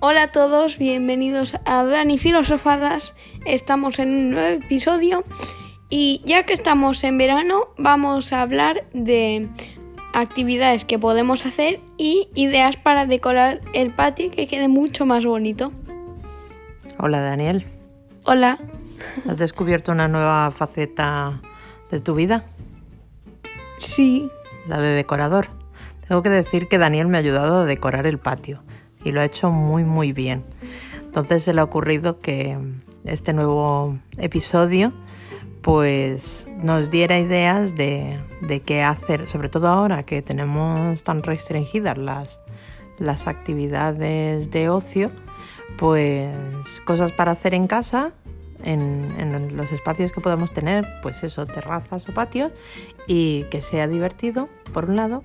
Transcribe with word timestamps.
Hola 0.00 0.22
a 0.22 0.28
todos, 0.28 0.78
bienvenidos 0.78 1.56
a 1.64 1.82
Dani 1.82 2.18
Filosofadas. 2.18 3.16
Estamos 3.44 3.98
en 3.98 4.10
un 4.10 4.30
nuevo 4.30 4.62
episodio 4.62 5.24
y 5.90 6.22
ya 6.24 6.46
que 6.46 6.52
estamos 6.52 7.02
en 7.02 7.18
verano 7.18 7.70
vamos 7.78 8.32
a 8.32 8.42
hablar 8.42 8.84
de 8.92 9.48
actividades 10.14 10.84
que 10.84 11.00
podemos 11.00 11.44
hacer 11.46 11.80
y 11.96 12.28
ideas 12.36 12.76
para 12.76 13.06
decorar 13.06 13.60
el 13.74 13.92
patio 13.92 14.30
que 14.30 14.46
quede 14.46 14.68
mucho 14.68 15.04
más 15.04 15.26
bonito. 15.26 15.72
Hola 17.00 17.20
Daniel, 17.20 17.66
Hola. 18.22 18.56
¿has 19.28 19.38
descubierto 19.38 19.90
una 19.90 20.06
nueva 20.06 20.52
faceta 20.52 21.40
de 21.90 21.98
tu 21.98 22.14
vida? 22.14 22.44
Sí. 23.78 24.30
La 24.68 24.78
de 24.80 24.90
decorador. 24.90 25.48
Tengo 26.06 26.22
que 26.22 26.30
decir 26.30 26.68
que 26.68 26.78
Daniel 26.78 27.08
me 27.08 27.18
ha 27.18 27.20
ayudado 27.20 27.62
a 27.62 27.64
decorar 27.64 28.06
el 28.06 28.18
patio 28.18 28.62
y 29.04 29.12
lo 29.12 29.20
ha 29.20 29.24
hecho 29.24 29.50
muy 29.50 29.84
muy 29.84 30.12
bien. 30.12 30.44
Entonces 31.00 31.42
se 31.44 31.54
le 31.54 31.60
ha 31.60 31.64
ocurrido 31.64 32.20
que 32.20 32.58
este 33.04 33.32
nuevo 33.32 33.98
episodio 34.18 34.92
pues 35.62 36.46
nos 36.62 36.90
diera 36.90 37.18
ideas 37.18 37.74
de, 37.74 38.18
de 38.40 38.60
qué 38.60 38.82
hacer, 38.82 39.26
sobre 39.26 39.48
todo 39.48 39.68
ahora 39.68 40.02
que 40.02 40.22
tenemos 40.22 41.02
tan 41.02 41.22
restringidas 41.22 41.98
las, 41.98 42.40
las 42.98 43.26
actividades 43.26 44.50
de 44.50 44.68
ocio, 44.68 45.10
pues 45.76 46.34
cosas 46.84 47.12
para 47.12 47.32
hacer 47.32 47.54
en 47.54 47.66
casa, 47.66 48.12
en, 48.64 49.14
en 49.18 49.56
los 49.56 49.70
espacios 49.72 50.12
que 50.12 50.20
podemos 50.20 50.52
tener, 50.52 50.86
pues 51.02 51.22
eso, 51.22 51.46
terrazas 51.46 52.08
o 52.08 52.14
patios, 52.14 52.52
y 53.06 53.44
que 53.50 53.60
sea 53.60 53.88
divertido, 53.88 54.48
por 54.72 54.88
un 54.88 54.96
lado, 54.96 55.22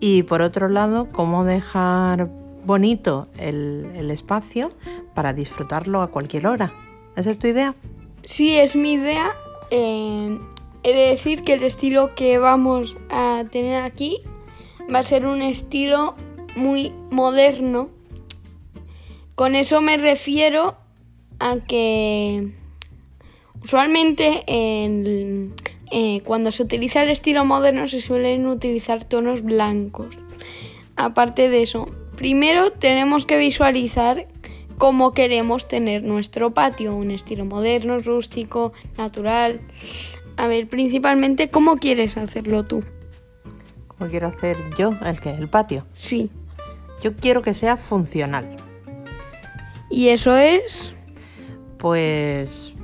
y 0.00 0.24
por 0.24 0.42
otro 0.42 0.68
lado, 0.68 1.10
cómo 1.12 1.44
dejar 1.44 2.28
bonito 2.66 3.28
el, 3.38 3.86
el 3.94 4.10
espacio 4.10 4.72
para 5.14 5.32
disfrutarlo 5.32 6.02
a 6.02 6.08
cualquier 6.10 6.46
hora. 6.46 6.72
¿Esa 7.16 7.30
es 7.30 7.38
tu 7.38 7.46
idea? 7.46 7.74
Sí, 8.22 8.56
es 8.56 8.74
mi 8.76 8.94
idea. 8.94 9.32
Eh, 9.70 10.38
he 10.82 10.92
de 10.92 11.08
decir 11.10 11.42
que 11.42 11.54
el 11.54 11.62
estilo 11.62 12.14
que 12.14 12.38
vamos 12.38 12.96
a 13.10 13.44
tener 13.50 13.82
aquí 13.82 14.18
va 14.92 14.98
a 15.00 15.04
ser 15.04 15.26
un 15.26 15.42
estilo 15.42 16.14
muy 16.56 16.92
moderno. 17.10 17.88
Con 19.34 19.54
eso 19.54 19.80
me 19.80 19.96
refiero 19.96 20.76
a 21.38 21.56
que 21.66 22.52
usualmente 23.62 24.42
en- 24.46 25.54
eh, 25.90 26.20
cuando 26.24 26.50
se 26.50 26.62
utiliza 26.62 27.02
el 27.02 27.10
estilo 27.10 27.44
moderno 27.44 27.86
se 27.88 28.00
suelen 28.00 28.46
utilizar 28.46 29.04
tonos 29.04 29.42
blancos. 29.42 30.18
Aparte 30.96 31.48
de 31.48 31.62
eso, 31.62 31.86
primero 32.16 32.72
tenemos 32.72 33.26
que 33.26 33.36
visualizar 33.36 34.26
cómo 34.78 35.12
queremos 35.12 35.68
tener 35.68 36.02
nuestro 36.02 36.52
patio, 36.52 36.94
un 36.94 37.10
estilo 37.10 37.44
moderno, 37.44 37.98
rústico, 38.00 38.72
natural. 38.96 39.60
A 40.36 40.46
ver, 40.46 40.68
principalmente, 40.68 41.50
¿cómo 41.50 41.76
quieres 41.76 42.16
hacerlo 42.16 42.64
tú? 42.64 42.82
¿Cómo 43.86 44.10
quiero 44.10 44.28
hacer 44.28 44.56
yo 44.76 44.94
el 45.04 45.18
que 45.20 45.30
el 45.30 45.48
patio? 45.48 45.86
Sí. 45.92 46.30
Yo 47.02 47.14
quiero 47.14 47.42
que 47.42 47.54
sea 47.54 47.76
funcional. 47.76 48.56
Y 49.90 50.08
eso 50.08 50.36
es... 50.36 50.92
Pues 51.78 52.74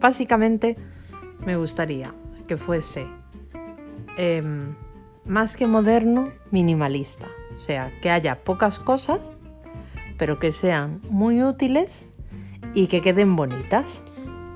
básicamente 0.00 0.76
me 1.44 1.56
gustaría 1.56 2.14
que 2.48 2.56
fuese 2.56 3.06
em, 4.16 4.74
más 5.24 5.56
que 5.56 5.66
moderno, 5.66 6.30
minimalista. 6.50 7.26
O 7.56 7.60
sea, 7.60 7.92
que 8.02 8.10
haya 8.10 8.42
pocas 8.44 8.78
cosas, 8.78 9.20
pero 10.18 10.38
que 10.38 10.52
sean 10.52 11.00
muy 11.10 11.42
útiles 11.42 12.06
y 12.74 12.86
que 12.88 13.00
queden 13.00 13.36
bonitas. 13.36 14.02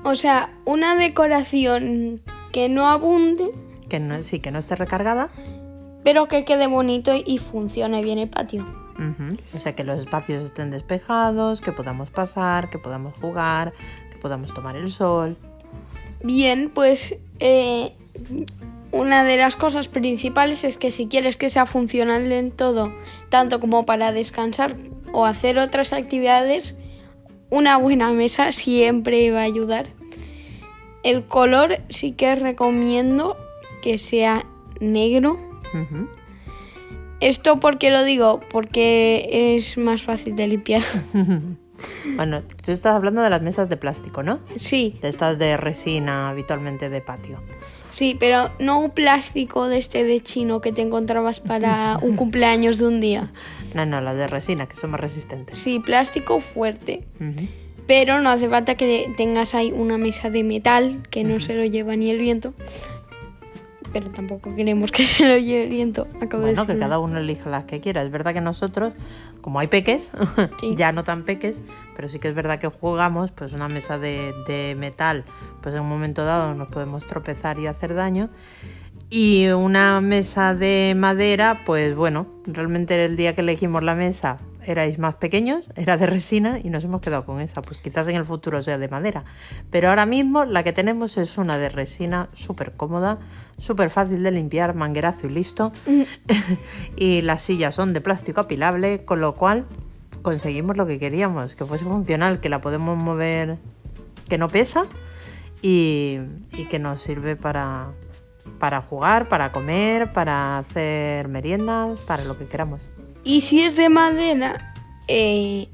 O 0.03 0.15
sea, 0.15 0.53
una 0.65 0.95
decoración 0.95 2.21
que 2.51 2.69
no 2.69 2.87
abunde, 2.87 3.51
Que 3.89 3.99
no, 3.99 4.21
sí, 4.23 4.39
que 4.39 4.51
no 4.51 4.59
esté 4.59 4.75
recargada. 4.75 5.29
pero 6.03 6.27
que 6.27 6.45
quede 6.45 6.67
bonito 6.67 7.11
y 7.15 7.37
funcione 7.39 8.01
bien 8.03 8.19
el 8.19 8.29
patio. 8.29 8.65
O 9.53 9.57
sea, 9.59 9.75
que 9.75 9.83
los 9.85 9.97
espacios 9.99 10.43
estén 10.43 10.71
despejados, 10.71 11.61
que 11.61 11.71
podamos 11.71 12.09
pasar, 12.09 12.69
que 12.69 12.77
podamos 12.79 13.13
jugar, 13.17 13.73
que 14.11 14.17
podamos 14.17 14.53
tomar 14.53 14.75
el 14.75 14.89
sol. 14.91 15.37
Bien, 16.21 16.69
pues 16.73 17.15
eh, 17.39 17.93
una 18.91 19.23
de 19.23 19.37
las 19.37 19.55
cosas 19.55 19.87
principales 19.87 20.63
es 20.63 20.77
que 20.77 20.91
si 20.91 21.07
quieres 21.07 21.37
que 21.37 21.49
sea 21.49 21.65
funcional 21.65 22.31
en 22.31 22.51
todo, 22.51 22.93
tanto 23.29 23.59
como 23.59 23.85
para 23.85 24.11
descansar 24.11 24.75
o 25.11 25.25
hacer 25.25 25.59
otras 25.59 25.93
actividades, 25.93 26.75
una 27.49 27.77
buena 27.77 28.11
mesa 28.11 28.51
siempre 28.51 29.31
va 29.31 29.41
a 29.41 29.43
ayudar. 29.43 29.87
El 31.03 31.25
color 31.25 31.77
sí 31.89 32.11
que 32.11 32.35
recomiendo 32.35 33.37
que 33.81 33.97
sea 33.97 34.45
negro. 34.79 35.39
Esto 37.19 37.59
porque 37.59 37.91
lo 37.91 38.03
digo, 38.03 38.39
porque 38.49 39.55
es 39.55 39.77
más 39.77 40.03
fácil 40.03 40.35
de 40.35 40.47
limpiar. 40.47 40.83
Bueno, 42.17 42.41
tú 42.41 42.73
estás 42.73 42.93
hablando 42.93 43.21
de 43.21 43.29
las 43.29 43.41
mesas 43.41 43.69
de 43.69 43.77
plástico, 43.77 44.21
¿no? 44.21 44.39
sí, 44.57 44.99
De 45.01 45.07
estas 45.07 45.39
de 45.39 45.55
resina 45.55 46.29
habitualmente 46.29 46.89
de 46.89 46.99
patio. 46.99 47.41
Sí, 47.91 48.15
pero 48.19 48.49
no 48.59 48.79
un 48.79 48.91
plástico 48.91 49.67
de 49.67 49.77
este 49.77 50.03
de 50.03 50.21
chino 50.21 50.61
que 50.61 50.71
te 50.71 50.81
encontrabas 50.81 51.39
para 51.39 51.97
un 52.01 52.15
cumpleaños 52.15 52.77
de 52.77 52.87
un 52.87 52.99
día. 52.99 53.31
No, 53.73 53.85
no, 53.85 54.01
las 54.01 54.15
de 54.15 54.27
resina, 54.27 54.67
que 54.67 54.75
son 54.75 54.91
más 54.91 54.99
resistentes. 54.99 55.57
Sí, 55.57 55.79
plástico 55.79 56.39
fuerte. 56.39 57.03
Pero 57.87 58.19
no 58.21 58.29
hace 58.29 58.47
falta 58.49 58.75
que 58.75 59.11
tengas 59.17 59.55
ahí 59.55 59.71
una 59.71 59.97
mesa 59.97 60.29
de 60.29 60.43
metal 60.43 61.01
que 61.09 61.23
no 61.23 61.39
se 61.39 61.55
lo 61.55 61.65
lleva 61.65 61.95
ni 61.95 62.09
el 62.09 62.19
viento. 62.19 62.53
Pero 63.91 64.09
tampoco 64.11 64.55
queremos 64.55 64.91
que 64.91 65.03
se 65.05 65.25
lo 65.25 65.37
lleve 65.37 65.63
el 65.63 65.69
viento. 65.69 66.07
Acabo 66.21 66.43
de 66.43 66.51
Bueno, 66.51 66.65
que 66.65 66.73
decirlo. 66.73 66.79
cada 66.79 66.99
uno 66.99 67.19
elija 67.19 67.49
las 67.49 67.63
que 67.65 67.79
quiera. 67.79 68.03
Es 68.03 68.11
verdad 68.11 68.33
que 68.33 68.41
nosotros, 68.41 68.93
como 69.41 69.59
hay 69.59 69.67
peques, 69.67 70.11
Sí. 70.59 70.73
ya 70.75 70.91
no 70.91 71.03
tan 71.03 71.23
peques, 71.23 71.59
pero 71.99 72.07
sí 72.07 72.17
que 72.17 72.29
es 72.29 72.33
verdad 72.33 72.59
que 72.59 72.69
jugamos, 72.69 73.31
pues 73.31 73.51
una 73.51 73.67
mesa 73.67 73.99
de, 73.99 74.33
de 74.47 74.73
metal, 74.79 75.25
pues 75.59 75.75
en 75.75 75.81
un 75.81 75.89
momento 75.89 76.23
dado 76.23 76.55
nos 76.55 76.69
podemos 76.69 77.05
tropezar 77.05 77.59
y 77.59 77.67
hacer 77.67 77.93
daño. 77.93 78.29
Y 79.09 79.49
una 79.49 79.99
mesa 79.99 80.55
de 80.55 80.93
madera, 80.95 81.63
pues 81.65 81.93
bueno, 81.93 82.27
realmente 82.45 83.03
el 83.03 83.17
día 83.17 83.35
que 83.35 83.41
elegimos 83.41 83.83
la 83.83 83.95
mesa 83.95 84.37
erais 84.63 84.97
más 84.97 85.15
pequeños, 85.15 85.69
era 85.75 85.97
de 85.97 86.05
resina 86.05 86.57
y 86.63 86.69
nos 86.69 86.85
hemos 86.85 87.01
quedado 87.01 87.25
con 87.25 87.41
esa. 87.41 87.61
Pues 87.61 87.81
quizás 87.81 88.07
en 88.07 88.15
el 88.15 88.23
futuro 88.23 88.61
sea 88.61 88.77
de 88.77 88.87
madera. 88.87 89.25
Pero 89.69 89.89
ahora 89.89 90.05
mismo 90.05 90.45
la 90.45 90.63
que 90.63 90.71
tenemos 90.71 91.17
es 91.17 91.37
una 91.37 91.57
de 91.57 91.67
resina 91.67 92.29
súper 92.33 92.77
cómoda, 92.77 93.19
súper 93.57 93.89
fácil 93.89 94.23
de 94.23 94.31
limpiar, 94.31 94.73
manguerazo 94.73 95.27
y 95.27 95.31
listo. 95.31 95.73
y 96.95 97.23
las 97.23 97.41
sillas 97.41 97.75
son 97.75 97.91
de 97.91 97.99
plástico 97.99 98.39
apilable, 98.39 99.03
con 99.03 99.19
lo 99.19 99.35
cual 99.35 99.65
conseguimos 100.21 100.77
lo 100.77 100.85
que 100.85 100.99
queríamos, 100.99 101.55
que 101.55 101.65
fuese 101.65 101.85
funcional, 101.85 102.39
que 102.39 102.49
la 102.49 102.61
podemos 102.61 103.01
mover, 103.01 103.57
que 104.27 104.37
no 104.37 104.47
pesa 104.47 104.85
y, 105.61 106.19
y 106.53 106.65
que 106.65 106.79
nos 106.79 107.01
sirve 107.01 107.35
para, 107.35 107.91
para 108.59 108.81
jugar, 108.81 109.27
para 109.27 109.51
comer, 109.51 110.11
para 110.11 110.59
hacer 110.59 111.27
meriendas, 111.27 111.99
para 111.99 112.23
lo 112.23 112.37
que 112.37 112.45
queramos. 112.45 112.83
Y 113.23 113.41
si 113.41 113.61
es 113.61 113.75
de 113.75 113.89
madera, 113.89 114.73
eh, 115.07 115.67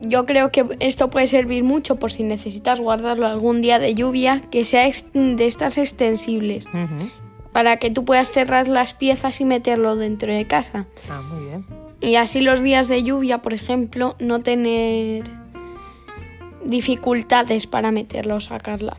yo 0.00 0.26
creo 0.26 0.50
que 0.50 0.76
esto 0.80 1.10
puede 1.10 1.26
servir 1.26 1.64
mucho 1.64 1.96
por 1.96 2.12
si 2.12 2.22
necesitas 2.22 2.80
guardarlo 2.80 3.26
algún 3.26 3.62
día 3.62 3.78
de 3.78 3.94
lluvia, 3.94 4.42
que 4.50 4.64
sea 4.64 4.84
de 5.14 5.46
estas 5.46 5.78
extensibles, 5.78 6.66
para 7.52 7.78
que 7.78 7.90
tú 7.90 8.04
puedas 8.04 8.30
cerrar 8.30 8.68
las 8.68 8.94
piezas 8.94 9.40
y 9.40 9.44
meterlo 9.44 9.96
dentro 9.96 10.32
de 10.32 10.46
casa. 10.46 10.86
Ah, 11.08 11.22
muy 11.22 11.44
bien. 11.44 11.83
Y 12.04 12.16
así 12.16 12.42
los 12.42 12.62
días 12.62 12.88
de 12.88 13.02
lluvia, 13.02 13.40
por 13.40 13.54
ejemplo, 13.54 14.14
no 14.18 14.40
tener 14.40 15.24
dificultades 16.62 17.66
para 17.66 17.92
meterla 17.92 18.34
o 18.34 18.40
sacarla. 18.40 18.98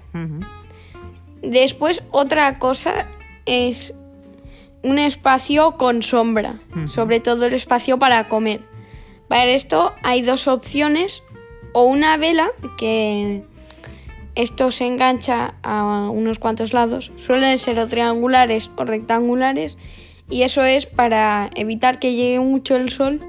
Después, 1.43 2.03
otra 2.09 2.57
cosa 2.57 3.05
es 3.45 3.93
un 4.81 4.97
espacio 4.97 5.77
con 5.77 6.01
sombra, 6.01 6.55
sobre 6.87 7.19
todo 7.19 7.45
el 7.45 7.53
espacio 7.53 7.99
para 7.99 8.27
comer. 8.27 8.61
Para 9.27 9.51
esto 9.51 9.93
hay 10.01 10.23
dos 10.23 10.47
opciones, 10.47 11.21
o 11.73 11.83
una 11.83 12.17
vela, 12.17 12.49
que 12.77 13.43
esto 14.33 14.71
se 14.71 14.87
engancha 14.87 15.53
a 15.61 16.09
unos 16.09 16.39
cuantos 16.39 16.73
lados, 16.73 17.11
suelen 17.17 17.59
ser 17.59 17.77
o 17.77 17.87
triangulares 17.87 18.71
o 18.75 18.83
rectangulares, 18.83 19.77
y 20.29 20.43
eso 20.43 20.63
es 20.63 20.85
para 20.85 21.49
evitar 21.55 21.99
que 21.99 22.13
llegue 22.13 22.39
mucho 22.39 22.75
el 22.75 22.89
sol, 22.89 23.21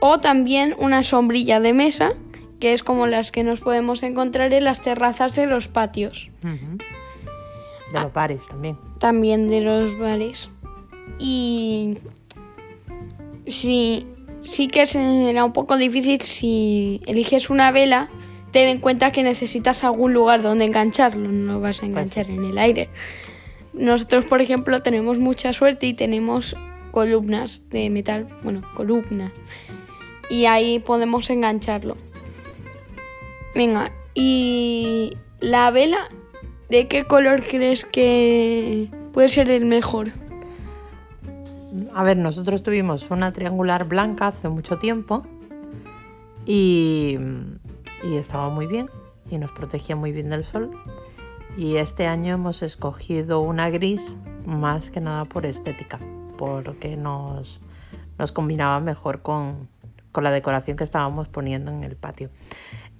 o 0.00 0.20
también 0.20 0.74
una 0.78 1.02
sombrilla 1.02 1.60
de 1.60 1.72
mesa, 1.72 2.12
que 2.60 2.72
es 2.72 2.82
como 2.82 3.06
las 3.06 3.30
que 3.32 3.44
nos 3.44 3.60
podemos 3.60 4.02
encontrar 4.02 4.52
en 4.52 4.64
las 4.64 4.80
terrazas 4.80 5.34
de 5.36 5.46
los 5.46 5.68
patios 5.68 6.28
Ujú. 6.42 6.78
De 7.92 8.00
los 8.00 8.12
bares 8.12 8.48
también. 8.48 8.76
también 8.98 9.48
de 9.48 9.60
los 9.62 9.98
bares. 9.98 10.50
Y 11.18 11.96
si 13.46 14.06
sí 14.40 14.68
que 14.68 14.86
será 14.86 15.44
un 15.44 15.52
poco 15.52 15.76
difícil 15.76 16.20
si 16.22 17.00
eliges 17.06 17.50
una 17.50 17.70
vela. 17.72 18.08
Ten 18.52 18.68
en 18.68 18.78
cuenta 18.80 19.12
que 19.12 19.22
necesitas 19.22 19.84
algún 19.84 20.14
lugar 20.14 20.40
donde 20.42 20.64
engancharlo, 20.64 21.28
no 21.28 21.54
lo 21.54 21.60
vas 21.60 21.82
a 21.82 21.86
enganchar 21.86 22.30
en 22.30 22.44
el 22.44 22.56
aire. 22.58 22.88
Nosotros, 23.78 24.24
por 24.24 24.42
ejemplo, 24.42 24.82
tenemos 24.82 25.20
mucha 25.20 25.52
suerte 25.52 25.86
y 25.86 25.94
tenemos 25.94 26.56
columnas 26.90 27.62
de 27.70 27.90
metal, 27.90 28.26
bueno, 28.42 28.62
columnas, 28.74 29.32
y 30.28 30.46
ahí 30.46 30.80
podemos 30.80 31.30
engancharlo. 31.30 31.96
Venga, 33.54 33.92
y 34.14 35.16
la 35.40 35.70
vela, 35.70 36.08
¿de 36.68 36.88
qué 36.88 37.04
color 37.04 37.42
crees 37.48 37.84
que 37.84 38.88
puede 39.12 39.28
ser 39.28 39.50
el 39.50 39.64
mejor? 39.64 40.10
A 41.94 42.02
ver, 42.02 42.16
nosotros 42.16 42.62
tuvimos 42.62 43.10
una 43.10 43.32
triangular 43.32 43.84
blanca 43.84 44.28
hace 44.28 44.48
mucho 44.48 44.78
tiempo 44.78 45.24
y, 46.46 47.18
y 48.02 48.16
estaba 48.16 48.48
muy 48.48 48.66
bien 48.66 48.90
y 49.30 49.38
nos 49.38 49.52
protegía 49.52 49.94
muy 49.96 50.12
bien 50.12 50.30
del 50.30 50.44
sol. 50.44 50.70
Y 51.58 51.78
este 51.78 52.06
año 52.06 52.34
hemos 52.34 52.62
escogido 52.62 53.40
una 53.40 53.68
gris 53.68 54.14
más 54.46 54.92
que 54.92 55.00
nada 55.00 55.24
por 55.24 55.44
estética, 55.44 55.98
porque 56.36 56.96
nos, 56.96 57.60
combinaba 58.32 58.78
mejor 58.78 59.22
con, 59.22 59.68
con 60.12 60.22
la 60.22 60.30
decoración 60.30 60.76
que 60.76 60.84
estábamos 60.84 61.26
poniendo 61.26 61.72
en 61.72 61.82
el 61.82 61.96
patio. 61.96 62.30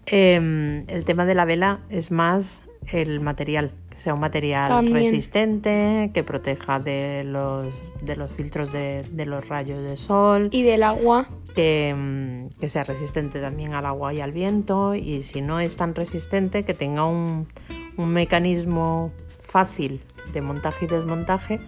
Em, 0.07 0.81
el 0.89 1.05
tema 1.05 1.25
de 1.25 1.37
la 1.37 1.45
vela 1.45 1.83
es 1.89 2.11
más 2.11 2.63
el 2.91 3.21
material, 3.21 3.71
sea 3.99 4.15
un 4.15 4.21
material 4.21 4.69
También. 4.69 4.97
resistente, 4.97 6.11
que 6.15 6.25
proteja 6.25 6.79
de 6.81 7.25
los, 7.27 7.67
de 8.01 8.17
los 8.17 8.31
filtros 8.33 8.73
de, 8.73 9.05
de 9.11 9.27
los 9.27 9.49
rayos 9.49 9.83
de 9.83 9.97
sol, 9.97 10.49
Y 10.53 10.63
del 10.63 10.83
agua. 10.85 11.29
que, 11.55 11.95
mm, 11.97 12.59
que 12.61 12.69
sea 12.69 12.85
resistente 12.85 13.41
también 13.41 13.75
al 13.75 13.85
agua 13.87 14.15
y 14.15 14.21
al 14.21 14.33
viento, 14.33 14.95
y 14.95 15.21
si 15.23 15.41
no 15.41 15.61
es 15.61 15.77
tan 15.77 15.95
resistente, 15.95 16.65
que 16.65 16.75
tenga 16.75 17.05
un, 17.05 17.49
un 17.97 18.09
mecanismo 18.11 19.11
fácil 19.43 20.01
de 20.33 20.43
montaje 20.43 20.85
y 20.85 20.89
desmontaje 20.89 21.61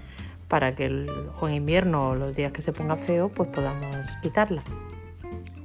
para 0.48 0.74
que 0.74 0.86
el, 0.86 1.08
o 1.40 1.48
en 1.48 1.54
invierno 1.54 2.10
o 2.10 2.14
los 2.14 2.34
días 2.36 2.52
que 2.52 2.62
se 2.62 2.72
ponga 2.72 2.96
feo, 2.96 3.28
pues 3.28 3.48
podamos 3.50 3.96
quitarla. 4.22 4.62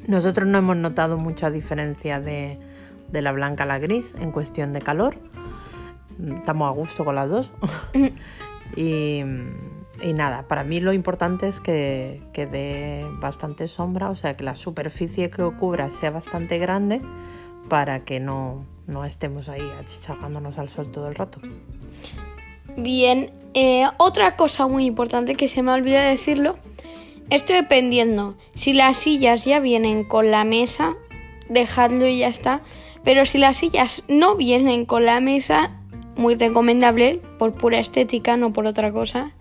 Nosotros 0.07 0.47
no 0.47 0.57
hemos 0.59 0.77
notado 0.77 1.17
mucha 1.17 1.49
diferencia 1.49 2.19
de, 2.19 2.59
de 3.11 3.21
la 3.21 3.31
blanca 3.31 3.63
a 3.63 3.67
la 3.67 3.79
gris 3.79 4.13
en 4.19 4.31
cuestión 4.31 4.71
de 4.73 4.81
calor. 4.81 5.17
Estamos 6.37 6.67
a 6.67 6.71
gusto 6.71 7.05
con 7.05 7.15
las 7.15 7.29
dos. 7.29 7.53
y, 8.75 9.19
y 10.01 10.13
nada, 10.13 10.47
para 10.47 10.63
mí 10.63 10.79
lo 10.79 10.93
importante 10.93 11.47
es 11.47 11.59
que, 11.59 12.21
que 12.33 12.45
dé 12.45 13.05
bastante 13.19 13.67
sombra, 13.67 14.09
o 14.09 14.15
sea, 14.15 14.35
que 14.35 14.43
la 14.43 14.55
superficie 14.55 15.29
que 15.29 15.43
cubra 15.59 15.89
sea 15.89 16.11
bastante 16.11 16.57
grande 16.57 17.01
para 17.69 18.03
que 18.03 18.19
no, 18.19 18.65
no 18.87 19.05
estemos 19.05 19.49
ahí 19.49 19.67
achicharrándonos 19.79 20.57
al 20.57 20.69
sol 20.69 20.87
todo 20.89 21.07
el 21.07 21.15
rato. 21.15 21.39
Bien, 22.77 23.31
eh, 23.53 23.85
otra 23.97 24.35
cosa 24.35 24.67
muy 24.67 24.85
importante 24.85 25.35
que 25.35 25.47
se 25.47 25.63
me 25.63 25.71
olvidó 25.71 25.99
decirlo, 25.99 26.57
esto 27.29 27.53
dependiendo, 27.53 28.35
si 28.53 28.73
las 28.73 28.97
sillas 28.97 29.45
ya 29.45 29.59
vienen 29.59 30.03
con 30.03 30.29
la 30.29 30.43
mesa, 30.43 30.95
dejadlo 31.49 32.07
y 32.07 32.19
ya 32.19 32.27
está, 32.27 32.61
pero 33.03 33.25
si 33.25 33.37
las 33.37 33.57
sillas 33.57 34.03
no 34.07 34.35
vienen 34.35 34.85
con 34.85 35.05
la 35.05 35.19
mesa, 35.19 35.71
muy 36.15 36.35
recomendable, 36.35 37.21
por 37.37 37.53
pura 37.53 37.79
estética, 37.79 38.37
no 38.37 38.53
por 38.53 38.65
otra 38.65 38.91
cosa, 38.91 39.33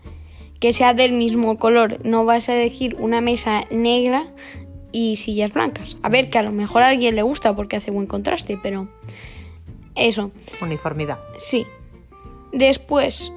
que 0.60 0.72
sea 0.72 0.94
del 0.94 1.12
mismo 1.12 1.58
color, 1.58 1.98
no 2.04 2.24
vas 2.24 2.48
a 2.48 2.54
elegir 2.54 2.96
una 2.98 3.20
mesa 3.20 3.64
negra 3.70 4.26
y 4.92 5.16
sillas 5.16 5.52
blancas. 5.52 5.96
A 6.02 6.08
ver, 6.08 6.28
que 6.28 6.38
a 6.38 6.42
lo 6.42 6.52
mejor 6.52 6.82
a 6.82 6.88
alguien 6.88 7.16
le 7.16 7.22
gusta 7.22 7.54
porque 7.54 7.76
hace 7.76 7.90
buen 7.90 8.06
contraste, 8.06 8.58
pero 8.62 8.88
eso. 9.94 10.30
Uniformidad. 10.60 11.18
Sí. 11.38 11.66
Después, 12.52 13.32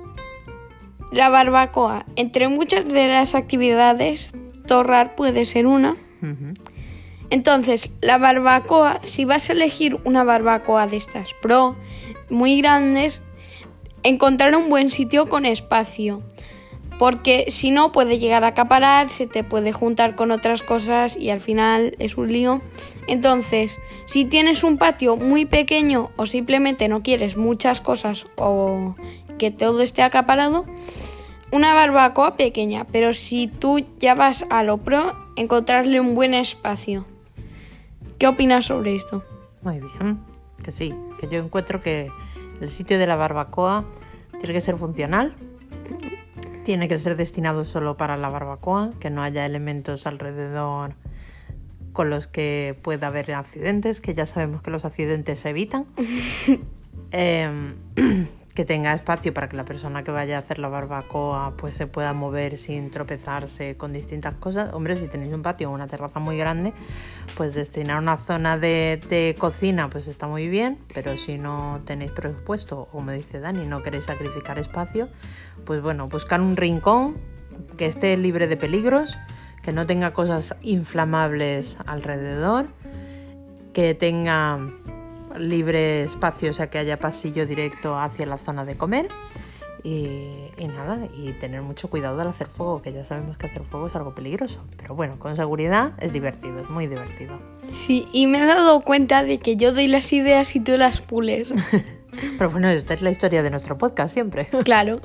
la 1.12 1.30
barbacoa. 1.30 2.06
Entre 2.16 2.48
muchas 2.48 2.88
de 2.88 3.08
las 3.08 3.36
actividades, 3.36 4.32
torrar 4.68 5.16
puede 5.16 5.46
ser 5.46 5.66
una. 5.66 5.96
Entonces, 7.30 7.90
la 8.02 8.18
barbacoa, 8.18 9.00
si 9.04 9.26
vas 9.26 9.50
a 9.50 9.54
elegir 9.54 10.00
una 10.06 10.24
barbacoa 10.24 10.88
de 10.88 10.98
estas 10.98 11.34
pro, 11.42 11.76
muy 12.30 12.62
grandes, 12.62 13.24
encontrar 14.04 14.56
un 14.56 14.70
buen 14.70 14.92
sitio 14.92 15.28
con 15.30 15.46
espacio. 15.46 16.22
Porque 17.00 17.46
si 17.50 17.70
no, 17.70 17.92
puede 17.92 18.18
llegar 18.18 18.44
a 18.44 18.48
acaparar, 18.48 19.10
se 19.10 19.28
te 19.28 19.44
puede 19.44 19.72
juntar 19.72 20.16
con 20.16 20.32
otras 20.32 20.64
cosas 20.64 21.16
y 21.16 21.30
al 21.30 21.42
final 21.42 21.96
es 22.00 22.18
un 22.18 22.32
lío. 22.32 22.62
Entonces, 23.08 23.78
si 24.06 24.26
tienes 24.26 24.64
un 24.64 24.78
patio 24.78 25.16
muy 25.16 25.46
pequeño 25.46 26.10
o 26.16 26.26
simplemente 26.26 26.88
no 26.88 27.04
quieres 27.04 27.38
muchas 27.38 27.82
cosas 27.82 28.26
o 28.36 28.96
que 29.38 29.52
todo 29.52 29.82
esté 29.82 30.02
acaparado, 30.02 30.66
una 31.52 31.74
barbacoa 31.74 32.36
pequeña. 32.36 32.86
Pero 32.92 33.14
si 33.14 33.48
tú 33.48 33.86
ya 34.00 34.16
vas 34.16 34.46
a 34.50 34.64
lo 34.64 34.78
pro, 34.78 35.16
encontrarle 35.36 36.00
un 36.00 36.16
buen 36.16 36.34
espacio. 36.34 37.06
¿Qué 38.18 38.28
opinas 38.28 38.66
sobre 38.66 38.96
esto? 38.96 39.24
Muy 39.62 39.80
bien, 39.80 40.20
que 40.64 40.72
sí, 40.72 40.94
que 41.20 41.28
yo 41.28 41.40
encuentro 41.40 41.82
que 41.82 42.10
el 42.62 42.70
sitio 42.70 43.00
de 43.00 43.08
la 43.08 43.16
barbacoa 43.16 43.86
tiene 44.40 44.54
que 44.54 44.62
ser 44.62 44.78
funcional, 44.78 45.36
tiene 46.64 46.88
que 46.88 46.98
ser 46.98 47.16
destinado 47.16 47.66
solo 47.66 47.98
para 47.98 48.18
la 48.18 48.30
barbacoa, 48.30 48.92
que 49.00 49.10
no 49.10 49.24
haya 49.24 49.46
elementos 49.46 50.06
alrededor 50.06 50.96
con 51.94 52.10
los 52.10 52.28
que 52.28 52.78
pueda 52.84 53.08
haber 53.08 53.34
accidentes, 53.34 54.02
que 54.02 54.14
ya 54.14 54.26
sabemos 54.26 54.62
que 54.62 54.70
los 54.70 54.86
accidentes 54.86 55.40
se 55.40 55.50
evitan. 55.50 55.86
Em, 57.12 57.76
que 58.58 58.66
tenga 58.66 58.92
espacio 58.92 59.36
para 59.36 59.48
que 59.48 59.56
la 59.56 59.66
persona 59.66 60.04
que 60.04 60.10
vaya 60.10 60.38
a 60.38 60.40
hacer 60.40 60.58
la 60.58 60.68
barbacoa 60.68 61.54
pues 61.58 61.78
se 61.78 61.86
pueda 61.86 62.12
mover 62.14 62.58
sin 62.58 62.90
tropezarse 62.90 63.78
con 63.78 63.94
distintas 63.94 64.34
cosas. 64.34 64.74
Hombre, 64.74 64.96
si 64.96 65.08
tenéis 65.08 65.32
un 65.32 65.44
patio 65.44 65.70
o 65.70 65.76
una 65.76 65.86
terraza 65.86 66.20
muy 66.20 66.40
grande, 66.40 66.74
pues 67.36 67.54
destinar 67.54 68.00
una 68.00 68.18
zona 68.18 68.58
de, 68.58 69.36
cocina 69.38 69.92
pues 69.92 70.08
está 70.08 70.26
muy 70.26 70.48
bien, 70.50 70.80
pero 70.92 71.20
si 71.20 71.38
no 71.38 71.82
tenéis 71.86 72.12
presupuesto, 72.14 72.80
o 72.80 72.86
como 72.88 73.12
dice 73.12 73.40
Dani, 73.40 73.68
no 73.68 73.84
queréis 73.84 74.06
sacrificar 74.06 74.58
espacio, 74.58 75.08
pues 75.64 75.84
bueno, 75.84 76.08
buscar 76.08 76.42
un 76.42 76.58
rincón 76.58 77.16
que 77.78 77.86
esté 77.86 78.18
libre 78.18 78.48
de 78.48 78.58
peligros, 78.58 79.20
que 79.62 79.72
no 79.72 79.86
tenga 79.86 80.14
cosas 80.14 80.56
inflamables 80.64 81.78
alrededor, 81.86 82.70
que 83.72 83.94
tenga 83.94 84.58
libre 85.38 86.04
espacio, 86.04 86.50
o 86.50 86.54
sea 86.54 86.70
que 86.70 86.78
haya 86.78 87.00
pasillo 87.00 87.46
directo 87.46 88.00
hacia 88.00 88.26
la 88.26 88.38
zona 88.38 88.66
de 88.66 88.78
comer. 88.78 89.10
Y, 89.84 90.50
y 90.58 90.68
nada, 90.68 91.08
y 91.16 91.32
tener 91.34 91.62
mucho 91.62 91.90
cuidado 91.90 92.20
al 92.20 92.28
hacer 92.28 92.48
fuego, 92.48 92.82
que 92.82 92.92
ya 92.92 93.06
sabemos 93.06 93.38
que 93.38 93.46
hacer 93.46 93.64
fuego 93.64 93.88
es 93.88 93.96
algo 93.96 94.14
peligroso. 94.14 94.64
Pero 94.76 94.96
bueno, 94.96 95.18
con 95.20 95.36
seguridad 95.36 95.94
es 96.00 96.12
divertido, 96.14 96.60
es 96.60 96.70
muy 96.70 96.88
divertido. 96.88 97.40
Sí, 97.74 98.08
y 98.12 98.28
me 98.28 98.42
he 98.42 98.46
dado 98.46 98.82
cuenta 98.82 99.24
de 99.24 99.38
que 99.38 99.56
yo 99.56 99.74
doy 99.74 99.88
las 99.88 100.12
ideas 100.12 100.56
y 100.56 100.60
tú 100.60 100.78
las 100.78 101.02
pules. 101.02 101.50
Pero 102.38 102.50
bueno, 102.50 102.70
esta 102.70 102.94
es 102.94 103.02
la 103.02 103.12
historia 103.12 103.44
de 103.44 103.50
nuestro 103.50 103.78
podcast 103.78 104.14
siempre. 104.14 104.48
claro. 104.64 105.02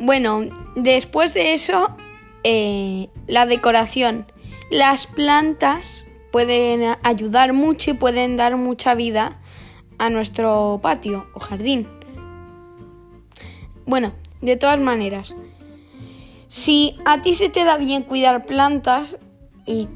Bueno, 0.00 0.42
después 0.76 1.34
de 1.34 1.54
eso, 1.54 1.96
eh, 2.44 3.08
la 3.26 3.46
decoración. 3.46 4.26
Las 4.70 5.06
plantas 5.06 6.04
pueden 6.30 6.96
ayudar 7.02 7.52
mucho 7.52 7.90
y 7.90 7.94
pueden 7.94 8.36
dar 8.36 8.56
mucha 8.56 8.94
vida 8.94 9.38
a 9.98 10.10
nuestro 10.10 10.78
patio 10.82 11.26
o 11.34 11.40
jardín. 11.40 11.86
Bueno, 13.86 14.12
de 14.42 14.56
todas 14.56 14.78
maneras, 14.78 15.34
si 16.48 16.96
a 17.04 17.22
ti 17.22 17.34
se 17.34 17.48
te 17.48 17.64
da 17.64 17.76
bien 17.78 18.02
cuidar 18.02 18.46
plantas 18.46 19.16
y 19.66 19.88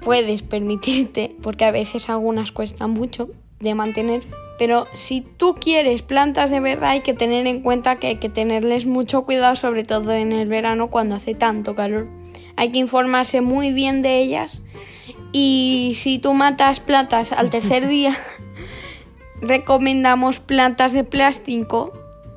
puedes 0.00 0.42
permitirte, 0.42 1.36
porque 1.42 1.64
a 1.64 1.70
veces 1.70 2.08
algunas 2.08 2.52
cuestan 2.52 2.92
mucho 2.92 3.28
de 3.60 3.74
mantener, 3.74 4.22
pero 4.58 4.86
si 4.94 5.20
tú 5.20 5.54
quieres 5.54 6.02
plantas 6.02 6.50
de 6.50 6.60
verdad 6.60 6.90
hay 6.90 7.00
que 7.00 7.14
tener 7.14 7.46
en 7.46 7.62
cuenta 7.62 7.98
que 7.98 8.08
hay 8.08 8.16
que 8.16 8.28
tenerles 8.28 8.86
mucho 8.86 9.24
cuidado, 9.24 9.56
sobre 9.56 9.84
todo 9.84 10.12
en 10.12 10.32
el 10.32 10.48
verano 10.48 10.88
cuando 10.90 11.16
hace 11.16 11.34
tanto 11.34 11.74
calor. 11.74 12.08
Hay 12.56 12.72
que 12.72 12.78
informarse 12.78 13.40
muy 13.40 13.72
bien 13.72 14.02
de 14.02 14.20
ellas 14.20 14.62
y 15.32 15.92
si 15.94 16.18
tú 16.18 16.32
matas 16.34 16.80
plantas 16.80 17.32
al 17.32 17.50
tercer 17.50 17.88
día, 17.88 18.12
recomendamos 19.40 20.40
plantas 20.40 20.92
de 20.92 21.04
plástico. 21.04 21.92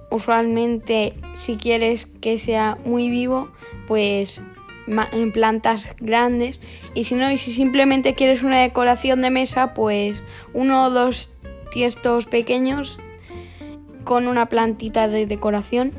Usualmente, 0.10 1.14
si 1.36 1.56
quieres 1.56 2.06
que 2.06 2.38
sea 2.38 2.78
muy 2.84 3.10
vivo, 3.10 3.50
pues 3.88 4.42
en 4.88 5.32
plantas 5.32 5.96
grandes. 6.00 6.60
Y 6.94 7.06
si 7.06 7.16
no, 7.16 7.32
y 7.32 7.38
si 7.38 7.54
simplemente 7.54 8.14
quieres 8.14 8.44
una 8.44 8.60
decoración 8.60 9.22
de 9.22 9.30
mesa, 9.30 9.74
pues 9.74 10.22
uno 10.54 10.86
o 10.86 10.90
dos 10.90 11.32
tiestos 11.72 12.26
pequeños 12.26 13.00
con 14.04 14.28
una 14.28 14.48
plantita 14.48 15.08
de 15.08 15.26
decoración. 15.26 15.94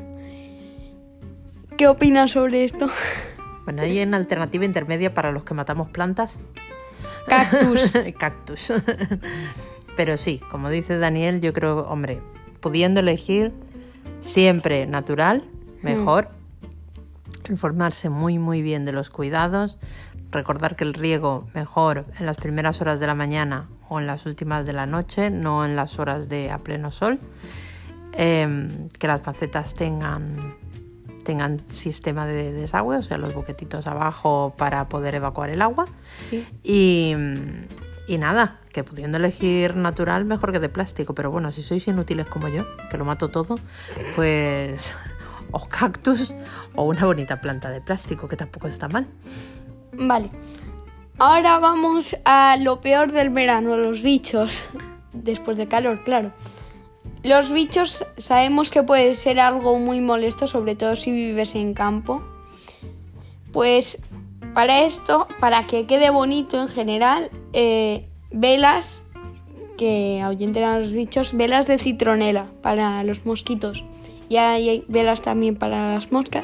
¿Qué 1.77 1.87
opinas 1.87 2.31
sobre 2.31 2.63
esto? 2.63 2.87
Bueno, 3.65 3.81
hay 3.81 4.01
una 4.03 4.17
alternativa 4.17 4.65
intermedia 4.65 5.13
para 5.13 5.31
los 5.31 5.43
que 5.43 5.53
matamos 5.53 5.89
plantas. 5.89 6.37
Cactus. 7.27 7.93
Cactus. 8.17 8.73
Pero 9.95 10.17
sí, 10.17 10.41
como 10.49 10.69
dice 10.69 10.97
Daniel, 10.97 11.41
yo 11.41 11.53
creo, 11.53 11.87
hombre, 11.87 12.21
pudiendo 12.59 12.99
elegir 12.99 13.53
siempre 14.21 14.85
natural, 14.85 15.43
mejor. 15.81 16.29
Informarse 17.49 18.09
muy 18.09 18.39
muy 18.39 18.61
bien 18.61 18.85
de 18.85 18.93
los 18.93 19.09
cuidados. 19.09 19.77
Recordar 20.31 20.75
que 20.75 20.83
el 20.83 20.93
riego 20.93 21.47
mejor 21.53 22.05
en 22.19 22.25
las 22.25 22.37
primeras 22.37 22.81
horas 22.81 22.99
de 22.99 23.07
la 23.07 23.15
mañana 23.15 23.67
o 23.89 23.99
en 23.99 24.07
las 24.07 24.25
últimas 24.25 24.65
de 24.65 24.73
la 24.73 24.85
noche, 24.85 25.29
no 25.29 25.65
en 25.65 25.75
las 25.75 25.99
horas 25.99 26.29
de 26.29 26.49
a 26.51 26.59
pleno 26.59 26.89
sol. 26.89 27.19
Em, 28.13 28.89
que 28.99 29.07
las 29.07 29.25
macetas 29.25 29.73
tengan 29.73 30.55
tengan 31.23 31.59
sistema 31.71 32.25
de 32.25 32.51
desagüe, 32.51 32.97
o 32.97 33.01
sea, 33.01 33.17
los 33.17 33.33
boquetitos 33.33 33.87
abajo 33.87 34.53
para 34.57 34.87
poder 34.89 35.15
evacuar 35.15 35.49
el 35.49 35.61
agua. 35.61 35.85
Sí. 36.29 36.45
Y, 36.63 37.15
y 38.07 38.17
nada, 38.17 38.59
que 38.71 38.83
pudiendo 38.83 39.17
elegir 39.17 39.75
natural 39.75 40.25
mejor 40.25 40.51
que 40.51 40.59
de 40.59 40.69
plástico, 40.69 41.13
pero 41.13 41.31
bueno, 41.31 41.51
si 41.51 41.61
sois 41.61 41.87
inútiles 41.87 42.27
como 42.27 42.47
yo, 42.49 42.65
que 42.89 42.97
lo 42.97 43.05
mato 43.05 43.29
todo, 43.29 43.57
pues 44.15 44.93
o 45.51 45.67
cactus 45.67 46.33
o 46.75 46.83
una 46.83 47.05
bonita 47.05 47.39
planta 47.39 47.69
de 47.69 47.79
plástico, 47.81 48.27
que 48.27 48.35
tampoco 48.35 48.67
está 48.67 48.87
mal. 48.87 49.07
Vale. 49.93 50.29
Ahora 51.19 51.59
vamos 51.59 52.17
a 52.25 52.57
lo 52.57 52.81
peor 52.81 53.11
del 53.11 53.29
verano, 53.29 53.77
los 53.77 54.01
bichos. 54.01 54.65
Después 55.13 55.57
de 55.57 55.67
calor, 55.67 56.03
claro. 56.03 56.31
Los 57.23 57.51
bichos 57.51 58.05
sabemos 58.17 58.69
que 58.69 58.83
puede 58.83 59.15
ser 59.15 59.39
algo 59.39 59.79
muy 59.79 60.01
molesto, 60.01 60.45
sobre 60.45 60.75
todo 60.75 60.97
si 60.97 61.11
vives 61.11 61.55
en 61.55 61.73
campo. 61.73 62.21
Pues 63.53 64.03
para 64.53 64.83
esto, 64.83 65.27
para 65.39 65.65
que 65.65 65.85
quede 65.85 66.09
bonito 66.09 66.59
en 66.59 66.67
general, 66.67 67.31
eh, 67.53 68.09
velas 68.29 69.05
que 69.77 70.21
ahuyenten 70.21 70.63
a 70.65 70.77
los 70.77 70.91
bichos, 70.91 71.35
velas 71.35 71.65
de 71.65 71.77
citronela 71.77 72.47
para 72.61 73.03
los 73.03 73.25
mosquitos. 73.25 73.85
Y 74.27 74.35
hay 74.35 74.83
velas 74.89 75.21
también 75.21 75.55
para 75.55 75.93
las 75.93 76.11
moscas. 76.11 76.43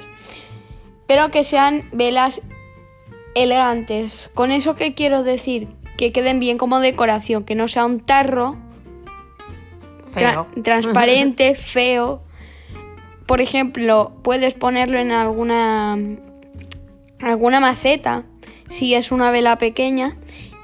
Pero 1.07 1.29
que 1.29 1.43
sean 1.43 1.89
velas 1.91 2.41
elegantes. 3.36 4.31
Con 4.33 4.51
eso 4.51 4.75
que 4.75 4.93
quiero 4.93 5.24
decir, 5.24 5.67
que 5.98 6.13
queden 6.13 6.39
bien 6.39 6.57
como 6.57 6.79
decoración, 6.79 7.43
que 7.43 7.55
no 7.55 7.67
sea 7.67 7.86
un 7.86 8.00
tarro 8.00 8.55
tra- 10.13 10.45
Feo. 10.45 10.47
transparente, 10.63 11.55
feo. 11.55 12.21
Por 13.25 13.41
ejemplo, 13.41 14.11
puedes 14.23 14.53
ponerlo 14.55 14.97
en 14.99 15.11
alguna 15.11 15.97
alguna 17.21 17.59
maceta 17.59 18.23
si 18.69 18.93
es 18.95 19.11
una 19.11 19.29
vela 19.31 19.57
pequeña 19.57 20.15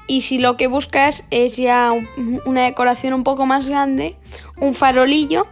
y 0.08 0.22
si 0.22 0.38
lo 0.38 0.56
que 0.56 0.66
buscas 0.68 1.24
es 1.30 1.56
ya 1.56 1.92
un- 1.92 2.40
una 2.46 2.64
decoración 2.64 3.12
un 3.14 3.24
poco 3.24 3.44
más 3.46 3.68
grande, 3.68 4.16
un 4.60 4.72
farolillo 4.74 5.46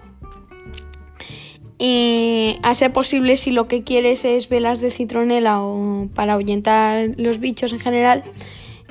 y 1.78 2.56
a 2.62 2.74
ser 2.74 2.92
posible 2.92 3.36
si 3.36 3.50
lo 3.50 3.66
que 3.68 3.82
quieres 3.82 4.24
es 4.24 4.48
velas 4.48 4.80
de 4.80 4.90
citronela 4.90 5.60
o 5.60 6.08
para 6.14 6.34
ahuyentar 6.34 7.08
los 7.16 7.40
bichos 7.40 7.72
en 7.72 7.80
general, 7.80 8.22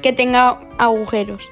que 0.02 0.12
tenga 0.14 0.60
agujeros. 0.78 1.44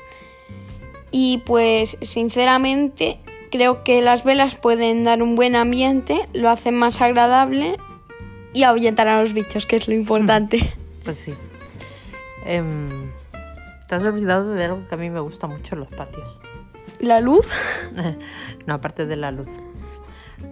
Y 1.09 1.39
pues 1.45 1.97
sinceramente 2.01 3.17
creo 3.51 3.83
que 3.83 4.01
las 4.01 4.23
velas 4.23 4.55
pueden 4.55 5.03
dar 5.03 5.21
un 5.21 5.35
buen 5.35 5.55
ambiente, 5.55 6.27
lo 6.33 6.49
hacen 6.49 6.75
más 6.75 7.01
agradable 7.01 7.77
y 8.53 8.63
ahuyentar 8.63 9.07
a 9.07 9.21
los 9.21 9.33
bichos, 9.33 9.65
que 9.65 9.75
es 9.75 9.87
lo 9.87 9.93
importante. 9.93 10.59
Pues 11.03 11.17
sí. 11.17 11.33
Em, 12.45 13.09
te 13.87 13.95
has 13.95 14.03
olvidado 14.03 14.53
de 14.53 14.65
algo 14.65 14.85
que 14.87 14.93
a 14.93 14.97
mí 14.99 15.09
me 15.09 15.19
gusta 15.19 15.47
mucho 15.47 15.73
en 15.73 15.79
los 15.81 15.89
patios. 15.89 16.39
La 16.99 17.19
luz. 17.21 17.47
no, 18.67 18.73
aparte 18.75 19.07
de 19.07 19.15
la 19.15 19.31
luz. 19.31 19.49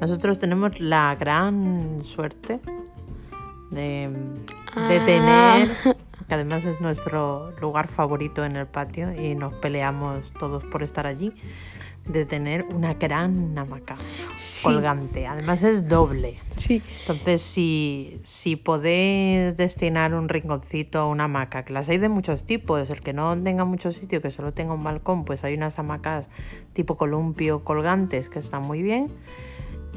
Nosotros 0.02 0.40
tenemos 0.40 0.80
la 0.80 1.16
gran 1.20 2.00
suerte 2.04 2.60
de, 3.70 4.10
de 4.10 4.10
Ah. 4.76 5.06
tener, 5.06 5.70
que 6.28 6.34
además 6.34 6.66
es 6.66 6.82
nuestro 6.82 7.52
lugar 7.60 7.88
favorito 7.88 8.44
en 8.44 8.56
el 8.56 8.66
patio 8.66 9.14
y 9.14 9.36
nos 9.36 9.54
peleamos 9.54 10.32
todos 10.40 10.64
por 10.66 10.82
estar 10.82 11.06
allí, 11.06 11.32
de 12.10 12.26
tener 12.26 12.64
una 12.66 12.96
gran 12.96 13.58
hamaca 13.58 13.96
Sí. 14.36 14.64
colgante. 14.64 15.28
Además 15.28 15.64
es 15.64 15.88
doble. 15.88 16.40
Sí. 16.58 16.82
Entonces, 17.02 17.42
si, 17.42 18.20
si 18.26 18.56
podéis 18.56 19.56
destinar 19.56 20.14
un 20.14 20.28
rinconcito 20.28 21.00
a 21.00 21.06
una 21.06 21.26
hamaca, 21.26 21.64
que 21.64 21.72
las 21.72 21.88
hay 21.88 22.00
de 22.00 22.10
muchos 22.10 22.44
tipos, 22.44 22.90
el 22.90 23.02
que 23.02 23.14
no 23.14 23.38
tenga 23.42 23.64
mucho 23.64 23.92
sitio, 23.92 24.22
que 24.22 24.32
solo 24.32 24.54
tenga 24.54 24.74
un 24.74 24.84
balcón, 24.84 25.24
pues 25.24 25.44
hay 25.44 25.54
unas 25.54 25.78
hamacas 25.80 26.28
tipo 26.74 26.98
columpio 26.98 27.64
colgantes 27.64 28.28
que 28.30 28.40
están 28.40 28.64
muy 28.64 28.82
bien. 28.82 29.10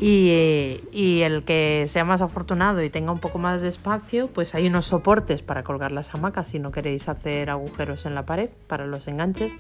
Y, 0.00 0.30
eh, 0.30 0.84
y 0.90 1.20
el 1.20 1.44
que 1.44 1.86
sea 1.88 2.04
más 2.04 2.22
afortunado 2.22 2.82
y 2.82 2.90
tenga 2.90 3.12
un 3.12 3.18
poco 3.18 3.38
más 3.38 3.60
de 3.60 3.68
espacio, 3.68 4.26
pues 4.28 4.54
hay 4.54 4.66
unos 4.66 4.86
soportes 4.86 5.42
para 5.42 5.62
colgar 5.62 5.92
las 5.92 6.14
hamacas 6.14 6.48
si 6.48 6.58
no 6.58 6.72
queréis 6.72 7.08
hacer 7.08 7.50
agujeros 7.50 8.06
en 8.06 8.14
la 8.14 8.24
pared 8.24 8.50
para 8.66 8.86
los 8.86 9.06
enganches, 9.06 9.52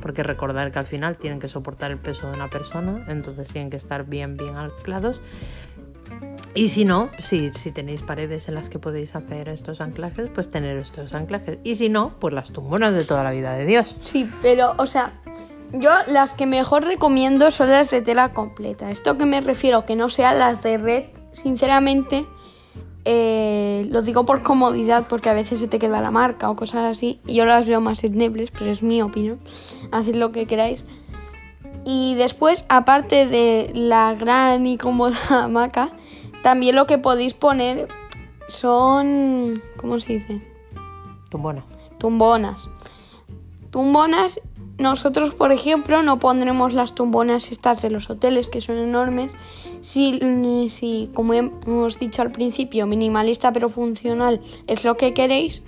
porque 0.00 0.22
recordar 0.22 0.70
que 0.72 0.78
al 0.78 0.84
final 0.84 1.16
tienen 1.16 1.40
que 1.40 1.48
soportar 1.48 1.90
el 1.90 1.98
peso 1.98 2.28
de 2.28 2.36
una 2.36 2.50
persona, 2.50 3.06
entonces 3.08 3.48
tienen 3.48 3.70
que 3.70 3.76
estar 3.76 4.04
bien, 4.04 4.36
bien 4.36 4.56
anclados. 4.56 5.20
Y 6.54 6.70
si 6.70 6.84
no, 6.84 7.10
si, 7.20 7.52
si 7.52 7.70
tenéis 7.70 8.02
paredes 8.02 8.48
en 8.48 8.54
las 8.54 8.68
que 8.68 8.78
podéis 8.78 9.14
hacer 9.14 9.48
estos 9.48 9.80
anclajes, 9.80 10.30
pues 10.34 10.50
tener 10.50 10.76
estos 10.76 11.14
anclajes. 11.14 11.58
Y 11.62 11.76
si 11.76 11.88
no, 11.88 12.14
pues 12.18 12.34
las 12.34 12.50
tumbonas 12.50 12.94
de 12.94 13.04
toda 13.04 13.22
la 13.22 13.30
vida 13.30 13.52
de 13.52 13.64
Dios. 13.64 13.96
Sí, 14.00 14.28
pero, 14.42 14.74
o 14.78 14.86
sea, 14.86 15.12
yo 15.72 15.90
las 16.06 16.34
que 16.34 16.46
mejor 16.46 16.84
recomiendo 16.84 17.50
son 17.50 17.70
las 17.70 17.90
de 17.90 18.02
tela 18.02 18.32
completa. 18.32 18.90
Esto 18.90 19.18
que 19.18 19.26
me 19.26 19.40
refiero, 19.40 19.84
que 19.84 19.96
no 19.96 20.08
sean 20.08 20.38
las 20.38 20.62
de 20.62 20.78
red, 20.78 21.04
sinceramente, 21.32 22.26
eh, 23.04 23.86
lo 23.90 24.02
digo 24.02 24.26
por 24.26 24.42
comodidad, 24.42 25.06
porque 25.08 25.30
a 25.30 25.34
veces 25.34 25.60
se 25.60 25.68
te 25.68 25.78
queda 25.78 26.00
la 26.00 26.10
marca 26.10 26.50
o 26.50 26.56
cosas 26.56 26.84
así. 26.84 27.20
Y 27.26 27.34
yo 27.34 27.46
las 27.46 27.66
veo 27.66 27.80
más 27.80 28.02
endebles, 28.04 28.50
pero 28.50 28.70
es 28.70 28.82
mi 28.82 29.02
opinión. 29.02 29.40
Haced 29.92 30.14
lo 30.14 30.32
que 30.32 30.46
queráis. 30.46 30.84
Y 31.84 32.14
después, 32.16 32.66
aparte 32.68 33.26
de 33.26 33.70
la 33.74 34.14
gran 34.14 34.66
y 34.66 34.76
cómoda 34.76 35.16
hamaca, 35.44 35.90
también 36.42 36.76
lo 36.76 36.86
que 36.86 36.98
podéis 36.98 37.34
poner 37.34 37.88
son. 38.48 39.62
¿Cómo 39.76 40.00
se 40.00 40.14
dice? 40.14 40.42
Tumbona. 41.30 41.64
tumbonas. 41.98 42.68
Tumbonas, 43.70 44.40
nosotros 44.78 45.34
por 45.34 45.50
ejemplo 45.50 46.02
no 46.02 46.20
pondremos 46.20 46.72
las 46.72 46.94
tumbonas 46.94 47.50
estas 47.50 47.82
de 47.82 47.90
los 47.90 48.08
hoteles 48.10 48.48
que 48.48 48.60
son 48.60 48.78
enormes. 48.78 49.32
Si, 49.80 50.20
si 50.68 51.10
como 51.14 51.34
hemos 51.34 51.98
dicho 51.98 52.22
al 52.22 52.32
principio, 52.32 52.86
minimalista 52.86 53.52
pero 53.52 53.68
funcional 53.68 54.40
es 54.66 54.84
lo 54.84 54.96
que 54.96 55.14
queréis, 55.14 55.62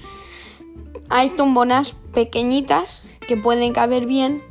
hay 1.09 1.31
tumbonas 1.31 1.97
pequeñitas 2.15 3.05
que 3.27 3.37
pueden 3.37 3.73
caber 3.73 4.07
bien 4.07 4.43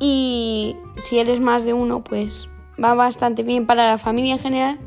y 0.00 0.76
si 1.02 1.18
eres 1.18 1.40
más 1.40 1.64
de 1.64 1.74
uno 1.74 2.02
pues 2.02 2.48
va 2.82 2.94
bastante 2.94 3.42
bien 3.42 3.66
para 3.66 3.86
la 3.86 3.98
familia 3.98 4.34
en 4.34 4.40
general. 4.40 4.78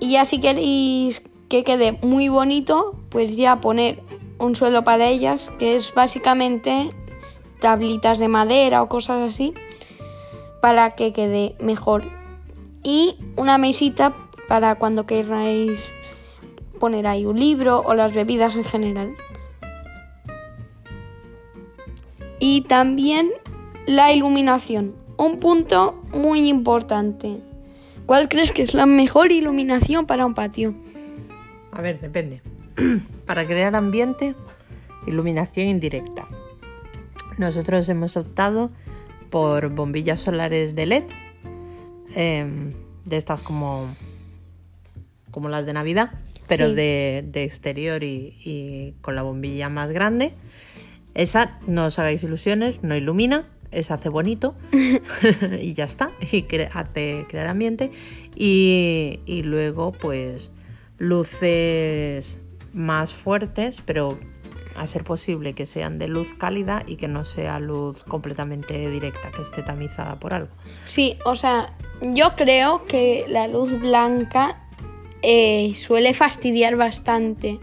Y 0.00 0.12
ya 0.12 0.24
si 0.24 0.38
queréis 0.40 1.22
que 1.48 1.64
quede 1.64 1.98
muy 2.02 2.28
bonito, 2.28 2.94
pues 3.08 3.36
ya 3.36 3.60
poner 3.60 4.02
un 4.38 4.56
suelo 4.56 4.84
para 4.84 5.06
ellas, 5.06 5.52
que 5.58 5.76
es 5.76 5.94
básicamente 5.94 6.90
tablitas 7.62 8.18
de 8.18 8.28
madera 8.28 8.82
o 8.82 8.88
cosas 8.88 9.32
así, 9.32 9.54
para 10.60 10.90
que 10.90 11.12
quede 11.12 11.54
mejor. 11.60 12.02
Y 12.82 13.16
una 13.36 13.56
mesita 13.56 14.14
para 14.48 14.74
cuando 14.74 15.06
queráis 15.06 15.94
poner 16.78 17.06
ahí 17.06 17.24
un 17.24 17.38
libro 17.38 17.80
o 17.80 17.94
las 17.94 18.12
bebidas 18.12 18.56
en 18.56 18.64
general. 18.64 19.14
Y 22.40 22.62
también 22.62 23.30
la 23.86 24.12
iluminación, 24.12 24.96
un 25.16 25.38
punto 25.38 26.02
muy 26.12 26.48
importante. 26.48 27.40
¿Cuál 28.04 28.28
crees 28.28 28.52
que 28.52 28.62
es 28.62 28.74
la 28.74 28.84
mejor 28.84 29.30
iluminación 29.30 30.06
para 30.06 30.26
un 30.26 30.34
patio? 30.34 30.74
A 31.70 31.80
ver, 31.80 32.00
depende. 32.00 32.42
Para 33.26 33.46
crear 33.46 33.76
ambiente, 33.76 34.34
iluminación 35.06 35.68
indirecta. 35.68 36.21
Nosotros 37.46 37.88
hemos 37.88 38.16
optado 38.16 38.70
por 39.28 39.68
bombillas 39.70 40.20
solares 40.20 40.76
de 40.76 40.86
LED, 40.86 41.02
em, 42.14 42.72
de 43.04 43.16
estas 43.16 43.42
como, 43.42 43.92
como 45.32 45.48
las 45.48 45.66
de 45.66 45.72
Navidad, 45.72 46.12
pero 46.46 46.68
Sí. 46.68 46.74
de, 46.76 47.24
de 47.26 47.42
exterior 47.42 48.04
y, 48.04 48.36
y 48.44 48.94
con 49.00 49.16
la 49.16 49.22
bombilla 49.22 49.68
más 49.68 49.90
grande. 49.90 50.34
Esa, 51.14 51.58
no 51.66 51.86
os 51.86 51.98
hagáis 51.98 52.22
ilusiones, 52.22 52.84
no 52.84 52.94
ilumina, 52.94 53.44
esa 53.72 53.94
hace 53.94 54.08
bonito 54.08 54.54
y 55.60 55.72
ya 55.74 55.84
está, 55.84 56.12
y 56.20 56.44
cre- 56.44 56.70
hace 56.72 57.26
crear 57.28 57.48
ambiente. 57.48 57.90
Y, 58.36 59.18
y 59.26 59.42
luego, 59.42 59.90
pues, 59.90 60.52
luces 60.98 62.38
más 62.72 63.12
fuertes, 63.14 63.82
pero 63.84 64.16
a 64.76 64.86
ser 64.86 65.04
posible 65.04 65.54
que 65.54 65.66
sean 65.66 65.98
de 65.98 66.08
luz 66.08 66.34
cálida 66.34 66.82
y 66.86 66.96
que 66.96 67.08
no 67.08 67.24
sea 67.24 67.58
luz 67.60 68.04
completamente 68.04 68.88
directa, 68.88 69.30
que 69.30 69.42
esté 69.42 69.62
tamizada 69.62 70.18
por 70.18 70.34
algo. 70.34 70.50
Sí, 70.84 71.18
o 71.24 71.34
sea, 71.34 71.74
yo 72.00 72.34
creo 72.36 72.84
que 72.86 73.24
la 73.28 73.48
luz 73.48 73.78
blanca 73.78 74.62
eh, 75.22 75.74
suele 75.76 76.14
fastidiar 76.14 76.76
bastante 76.76 77.60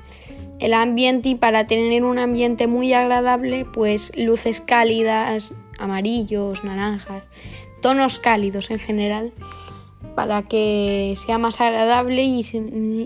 el 0.59 0.73
ambiente 0.73 1.29
y 1.29 1.35
para 1.35 1.67
tener 1.67 2.03
un 2.03 2.19
ambiente 2.19 2.67
muy 2.67 2.93
agradable, 2.93 3.65
pues 3.65 4.11
luces 4.17 4.61
cálidas, 4.61 5.53
amarillos, 5.77 6.63
naranjas, 6.63 7.23
tonos 7.81 8.19
cálidos 8.19 8.69
en 8.69 8.79
general, 8.79 9.33
para 10.15 10.43
que 10.43 11.13
sea 11.17 11.37
más 11.37 11.61
agradable 11.61 12.23
y, 12.23 12.41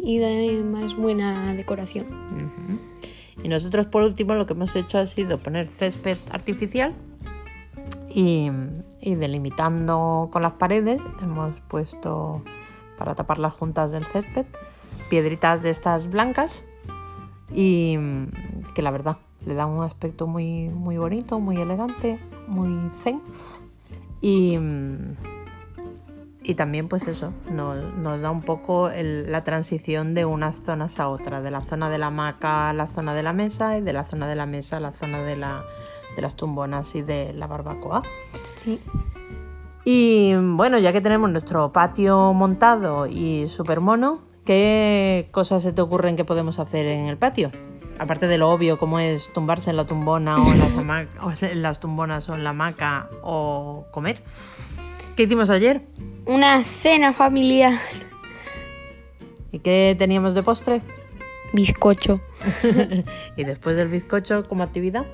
y 0.03 0.17
dé 0.17 0.63
más 0.63 0.95
buena 0.95 1.53
decoración. 1.53 2.07
Y 3.43 3.49
nosotros 3.49 3.85
por 3.87 4.03
último 4.03 4.33
lo 4.35 4.47
que 4.47 4.53
hemos 4.53 4.75
hecho 4.75 4.97
ha 4.97 5.05
sido 5.05 5.37
poner 5.37 5.69
césped 5.77 6.17
artificial 6.31 6.95
y, 8.09 8.49
delimitando 9.01 10.29
con 10.31 10.41
las 10.41 10.53
paredes 10.53 11.01
hemos 11.21 11.59
puesto 11.61 12.41
para 12.97 13.15
tapar 13.15 13.39
las 13.39 13.53
juntas 13.53 13.91
del 13.91 14.05
césped 14.05 14.45
piedritas 15.09 15.61
de 15.61 15.71
estas 15.71 16.09
blancas 16.09 16.63
y 17.53 17.97
que 18.73 18.81
la 18.81 18.91
verdad 18.91 19.17
le 19.45 19.55
da 19.55 19.65
un 19.65 19.81
aspecto 19.83 20.25
muy, 20.25 20.69
muy 20.69 20.97
bonito, 20.97 21.39
muy 21.39 21.57
elegante, 21.57 22.19
muy 22.47 22.89
zen. 23.03 23.21
Y, 24.21 24.57
y 26.43 26.55
también 26.55 26.87
pues 26.89 27.07
eso, 27.07 27.31
nos, 27.51 27.77
nos 27.95 28.21
da 28.21 28.29
un 28.31 28.41
poco 28.41 28.89
el- 28.89 29.31
la 29.31 29.43
transición 29.43 30.13
de 30.13 30.25
unas 30.25 30.57
zonas 30.57 30.99
a 30.99 31.07
otras, 31.09 31.41
de 31.43 31.51
la 31.51 31.61
zona 31.61 31.89
de 31.89 31.97
la 31.97 32.07
hamaca 32.07 32.69
a 32.69 32.73
la 32.73 32.87
zona 32.87 33.13
de 33.13 33.23
la 33.23 33.33
mesa 33.33 33.77
y 33.77 33.81
de 33.81 33.93
la 33.93 34.03
zona 34.05 34.27
de 34.27 34.35
la 34.35 34.45
mesa 34.45 34.77
a 34.77 34.79
la 34.79 34.91
zona 34.91 35.23
de, 35.23 35.35
la, 35.37 35.63
de 36.15 36.21
las 36.21 36.35
tumbonas 36.35 36.95
y 36.95 37.01
de 37.01 37.33
la 37.33 37.47
barbacoa. 37.47 38.03
Sí. 38.55 38.79
Y 39.85 40.33
bueno, 40.35 40.77
ya 40.79 40.93
que 40.93 41.01
tenemos 41.01 41.29
nuestro 41.29 41.71
patio 41.73 42.33
montado 42.33 43.05
y 43.07 43.47
súper 43.49 43.79
mono, 43.81 44.21
¿qué 44.45 45.27
cosas 45.31 45.61
se 45.63 45.73
te 45.73 45.81
ocurren 45.81 46.15
que 46.15 46.23
podemos 46.25 46.59
hacer 46.59 46.85
en 46.87 47.07
el 47.07 47.17
patio? 47.17 47.51
Aparte 47.99 48.27
de 48.27 48.37
lo 48.37 48.49
obvio, 48.49 48.77
como 48.77 48.99
es 48.99 49.31
tumbarse 49.33 49.69
en 49.69 49.75
la 49.77 49.85
tumbona 49.85 50.37
o 50.41 50.51
en 50.51 50.59
las, 50.59 51.07
o 51.21 51.45
en 51.45 51.61
las 51.61 51.79
tumbonas 51.79 52.27
o 52.29 52.35
en 52.35 52.43
la 52.43 52.51
hamaca 52.51 53.09
o 53.21 53.85
comer. 53.91 54.23
¿Qué 55.15 55.23
hicimos 55.23 55.49
ayer? 55.49 55.81
Una 56.25 56.63
cena 56.63 57.13
familiar. 57.13 57.73
¿Y 59.51 59.59
qué 59.59 59.95
teníamos 59.97 60.33
de 60.33 60.43
postre? 60.43 60.81
Bizcocho. 61.53 62.21
y 63.37 63.43
después 63.43 63.77
del 63.77 63.87
bizcocho 63.89 64.47
como 64.47 64.63
actividad. 64.63 65.05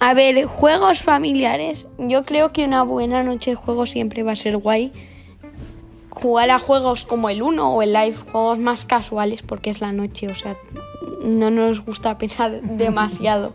A 0.00 0.14
ver, 0.14 0.44
juegos 0.46 1.02
familiares. 1.02 1.88
Yo 1.96 2.24
creo 2.24 2.52
que 2.52 2.64
una 2.64 2.82
buena 2.82 3.22
noche 3.22 3.52
de 3.52 3.54
juegos 3.54 3.90
siempre 3.90 4.22
va 4.22 4.32
a 4.32 4.36
ser 4.36 4.56
guay. 4.56 4.92
Jugar 6.10 6.50
a 6.50 6.58
juegos 6.58 7.04
como 7.04 7.30
el 7.30 7.40
1 7.40 7.74
o 7.74 7.82
el 7.82 7.92
Live, 7.92 8.16
juegos 8.32 8.58
más 8.58 8.84
casuales 8.84 9.42
porque 9.42 9.70
es 9.70 9.80
la 9.80 9.92
noche, 9.92 10.28
o 10.28 10.34
sea, 10.34 10.58
no 11.24 11.50
nos 11.50 11.84
gusta 11.84 12.18
pensar 12.18 12.60
demasiado. 12.62 13.54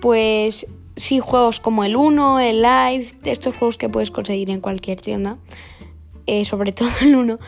Pues 0.00 0.66
sí, 0.96 1.18
juegos 1.18 1.60
como 1.60 1.82
el 1.82 1.96
1, 1.96 2.40
el 2.40 2.62
Live, 2.62 3.14
estos 3.24 3.56
juegos 3.56 3.78
que 3.78 3.88
puedes 3.88 4.10
conseguir 4.10 4.50
en 4.50 4.60
cualquier 4.60 5.00
tienda, 5.00 5.38
eh, 6.28 6.44
sobre 6.44 6.72
todo 6.78 6.90
el 7.02 7.16
1. 7.16 7.38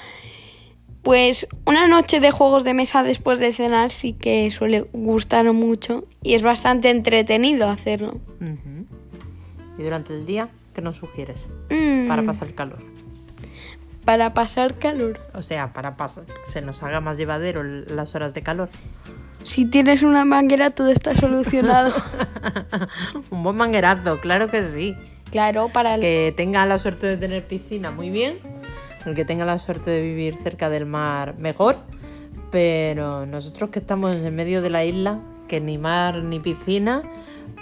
Pues 1.02 1.46
una 1.64 1.87
noche 1.87 2.20
de 2.20 2.30
juegos 2.30 2.62
de 2.64 2.75
mesa 2.75 3.02
después 3.02 3.38
de 3.38 3.52
cenar 3.54 3.90
sí 3.90 4.12
que 4.12 4.50
suele 4.50 4.82
gustar 4.92 5.50
mucho 5.52 6.04
y 6.22 6.34
es 6.34 6.42
bastante 6.42 6.90
entretenido 6.90 7.69
hacerlo. 7.71 8.21
¿Y 9.78 9.82
durante 9.82 10.12
el 10.12 10.26
día 10.26 10.49
qué 10.75 10.82
nos 10.82 10.97
sugieres? 10.97 11.49
Mm, 11.71 12.06
Para 12.08 12.23
pasar 12.23 12.49
el 12.49 12.54
calor. 12.54 12.78
para 14.04 14.34
pasar 14.34 14.76
calor. 14.78 15.21
O 15.34 15.40
sea, 15.40 15.73
para 15.73 15.97
pas- 15.97 16.25
que 16.26 16.50
se 16.50 16.60
nos 16.60 16.82
haga 16.82 17.00
más 17.00 17.16
llevadero 17.16 17.62
las 17.62 18.14
horas 18.14 18.34
de 18.34 18.43
calor. 18.43 18.69
Si 19.43 19.64
tienes 19.64 20.02
una 20.02 20.26
manguera 20.26 20.71
todo 20.71 20.90
está 20.90 21.16
solucionado. 21.16 21.95
Un 23.30 23.43
buen 23.43 23.56
manguerazo, 23.56 24.21
claro 24.21 24.50
que 24.50 24.62
sí. 24.69 24.95
claro, 25.30 25.71
para 25.73 25.95
el... 25.95 26.02
Que 26.02 26.34
tenga 26.36 26.66
la 26.66 26.78
suerte 26.78 27.06
de 27.06 27.16
tener 27.16 27.47
piscina, 27.47 27.90
muy 27.90 28.10
bien. 28.10 28.38
El 29.06 29.15
que 29.15 29.25
tenga 29.25 29.45
la 29.45 29.58
suerte 29.58 29.91
de 29.91 30.02
vivir 30.02 30.36
cerca 30.36 30.69
del 30.69 30.86
mar, 30.86 31.36
mejor. 31.39 31.76
Pero 32.50 33.26
nosotros 33.26 33.71
que 33.71 33.78
estamos 33.78 34.15
en 34.15 34.34
medio 34.34 34.63
de 34.63 34.71
la 34.71 34.84
isla, 34.84 35.21
que 35.49 35.60
ni 35.60 35.78
mar 35.78 36.23
ni 36.23 36.39
piscina, 36.39 37.02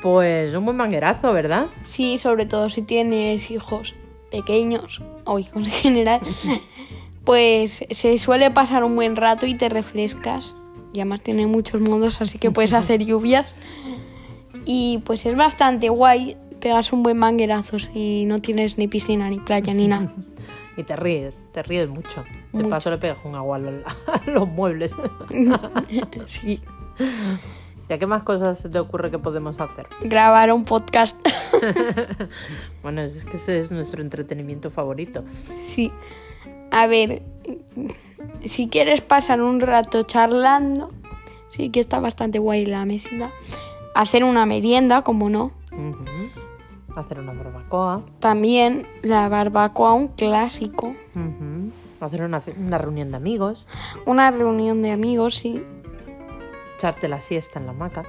pues 0.02 0.54
un 0.54 0.64
buen 0.64 0.76
manguerazo, 0.76 1.32
¿verdad? 1.32 1.66
Sí, 1.84 2.18
sobre 2.18 2.46
todo 2.46 2.68
si 2.68 2.82
tienes 2.82 3.50
hijos 3.50 3.94
pequeños 4.30 5.02
o 5.24 5.38
hijos 5.38 5.66
en 5.66 5.72
general, 5.72 6.20
pues 7.24 7.84
se 7.90 8.18
suele 8.18 8.50
pasar 8.50 8.84
un 8.84 8.94
buen 8.94 9.16
rato 9.16 9.46
y 9.46 9.54
te 9.54 9.68
refrescas. 9.68 10.56
Y 10.92 11.00
además 11.00 11.20
tiene 11.20 11.46
muchos 11.46 11.80
modos, 11.80 12.20
así 12.20 12.38
que 12.38 12.50
puedes 12.50 12.72
hacer 12.74 13.04
lluvias. 13.04 13.54
Y 14.64 14.98
pues 15.04 15.26
es 15.26 15.36
bastante 15.36 15.88
guay. 15.88 16.36
Pegas 16.60 16.92
un 16.92 17.02
buen 17.02 17.18
manguerazo 17.18 17.78
si 17.78 18.24
no 18.24 18.40
tienes 18.40 18.78
ni 18.78 18.88
piscina, 18.88 19.30
ni 19.30 19.38
playa, 19.38 19.72
ni 19.74 19.86
nada. 19.86 20.12
Y 20.78 20.84
te 20.84 20.96
ríes, 20.96 21.34
te 21.52 21.62
ríes 21.62 21.88
mucho. 21.88 22.22
De 22.52 22.62
Mucho. 22.62 22.68
paso 22.70 22.90
le 22.90 22.96
pegas 22.98 23.18
un 23.24 23.34
agua 23.34 23.56
a 23.56 23.58
los, 23.58 23.84
a 24.06 24.30
los 24.30 24.48
muebles. 24.48 24.94
Sí. 26.26 26.62
¿Y 27.88 27.92
a 27.92 27.98
qué 27.98 28.06
más 28.06 28.22
cosas 28.22 28.58
se 28.58 28.68
te 28.68 28.78
ocurre 28.78 29.10
que 29.10 29.18
podemos 29.18 29.60
hacer? 29.60 29.86
Grabar 30.02 30.52
un 30.52 30.64
podcast. 30.64 31.16
Bueno, 32.82 33.02
es 33.02 33.24
que 33.24 33.36
ese 33.36 33.58
es 33.58 33.70
nuestro 33.70 34.00
entretenimiento 34.02 34.70
favorito. 34.70 35.24
Sí. 35.62 35.90
A 36.70 36.86
ver, 36.86 37.22
si 38.44 38.68
quieres 38.68 39.00
pasar 39.00 39.42
un 39.42 39.60
rato 39.60 40.04
charlando, 40.04 40.90
sí 41.48 41.70
que 41.70 41.80
está 41.80 41.98
bastante 41.98 42.38
guay 42.38 42.66
la 42.66 42.84
mesita. 42.84 43.30
Hacer 43.94 44.22
una 44.22 44.46
merienda, 44.46 45.02
como 45.02 45.28
no. 45.28 45.52
Ujú. 45.72 46.04
Hacer 46.96 47.20
una 47.20 47.32
barbacoa. 47.32 48.02
También 48.18 48.86
la 49.02 49.28
barbacoa, 49.28 49.92
un 49.92 50.08
clásico. 50.08 50.94
Hacer 52.00 52.22
una, 52.22 52.42
una 52.58 52.78
reunión 52.78 53.10
de 53.10 53.16
amigos. 53.16 53.66
Una 54.06 54.30
reunión 54.30 54.82
de 54.82 54.92
amigos, 54.92 55.36
sí. 55.36 55.62
Echarte 56.76 57.08
la 57.08 57.20
siesta 57.20 57.58
en 57.58 57.66
la 57.66 57.72
hamaca. 57.72 58.04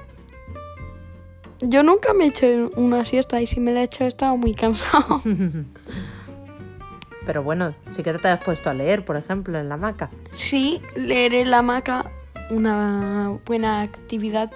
Yo 1.60 1.82
nunca 1.82 2.14
me 2.14 2.24
he 2.24 2.28
hecho 2.28 2.46
una 2.76 3.04
siesta 3.04 3.40
y 3.40 3.46
si 3.46 3.60
me 3.60 3.72
la 3.72 3.80
he 3.80 3.84
hecho 3.84 4.04
he 4.04 4.06
estado 4.06 4.36
muy 4.36 4.54
cansado. 4.54 5.20
Pero 7.26 7.42
bueno, 7.42 7.74
sí 7.90 8.02
que 8.02 8.14
te 8.14 8.28
has 8.28 8.42
puesto 8.42 8.70
a 8.70 8.74
leer, 8.74 9.04
por 9.04 9.16
ejemplo, 9.16 9.58
en 9.58 9.68
la 9.68 9.74
hamaca. 9.74 10.10
sí, 10.32 10.80
leer 10.96 11.34
en 11.34 11.50
la 11.50 11.58
hamaca, 11.58 12.10
una 12.50 13.38
buena 13.44 13.82
actividad. 13.82 14.50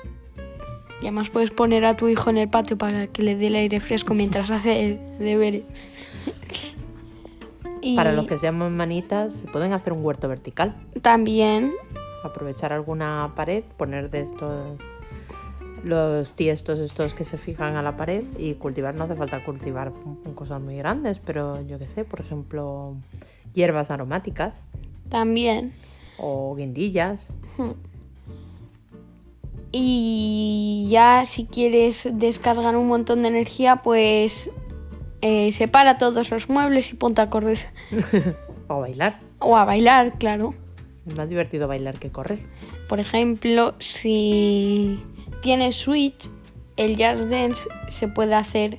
Y 1.01 1.07
además 1.07 1.31
puedes 1.31 1.51
poner 1.51 1.85
a 1.85 1.97
tu 1.97 2.09
hijo 2.09 2.31
en 2.31 2.39
el 2.39 2.49
patio 2.49 2.79
para 2.79 3.07
que 3.09 3.23
le 3.23 3.37
dé 3.37 3.49
el 3.49 3.57
aire 3.57 3.81
fresco 3.81 4.15
mientras 4.15 4.51
hace 4.51 4.99
deberes. 5.19 5.63
Y 7.87 7.97
Para 7.97 8.13
los 8.13 8.27
que 8.27 8.39
se 8.39 8.47
llaman 8.47 8.75
manitas, 8.75 9.35
se 9.35 9.47
pueden 9.47 9.75
hacer 9.75 9.93
un 9.93 10.03
huerto 10.03 10.27
vertical. 10.27 10.75
también, 11.03 11.71
Aprovechar 12.23 12.73
alguna 12.73 13.35
pared, 13.37 13.63
poner 13.77 14.09
de 14.09 14.23
estos 14.23 14.79
los 15.85 16.33
tiestos 16.33 16.79
estos 16.79 17.13
que 17.13 17.25
se 17.25 17.37
fijan 17.37 17.77
a 17.77 17.83
la 17.83 17.97
pared 17.97 18.25
y 18.39 18.55
cultivar. 18.55 18.95
No 18.95 19.05
hace 19.05 19.15
falta 19.15 19.45
cultivar 19.45 19.93
cosas 20.35 20.63
muy 20.63 20.77
grandes, 20.77 21.19
pero 21.19 21.61
yo 21.67 21.79
qué 21.79 21.87
sé, 21.87 22.05
por 22.07 22.21
ejemplo, 22.21 22.97
hierbas 23.53 23.91
aromáticas 23.91 24.65
también. 25.11 25.75
o 26.19 26.55
guindillas. 26.57 27.29
Y 29.77 30.87
ya 30.89 31.25
si 31.27 31.47
quieres 31.47 32.09
descargar 32.13 32.77
un 32.77 32.87
montón 32.87 33.23
de 33.23 33.29
energía, 33.29 33.83
pues 33.83 34.49
eh, 35.21 35.51
separa 35.51 35.99
todos 35.99 36.31
los 36.31 36.49
muebles 36.49 36.93
y 36.93 36.95
ponte 36.95 37.23
a 37.23 37.29
correr. 37.29 37.59
o 38.69 38.79
bailar. 38.79 39.19
O 39.41 39.57
a 39.57 39.65
bailar, 39.65 40.17
claro. 40.17 40.55
Es 41.09 41.17
más 41.17 41.29
divertido 41.29 41.67
bailar 41.67 41.99
que 41.99 42.09
correr. 42.09 42.39
Por 42.89 43.01
ejemplo, 43.01 43.75
si 43.81 45.03
tienes 45.43 45.75
Switch, 45.75 46.31
el 46.77 46.97
Jazz 46.97 47.29
Dance 47.29 47.63
se 47.89 48.07
puede 48.07 48.37
hacer 48.37 48.79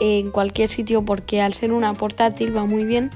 en 0.00 0.30
cualquier 0.30 0.70
sitio 0.70 1.04
porque 1.04 1.42
al 1.42 1.52
ser 1.52 1.72
una 1.72 1.92
portátil 1.92 2.56
va 2.56 2.64
muy 2.64 2.84
bien. 2.84 3.10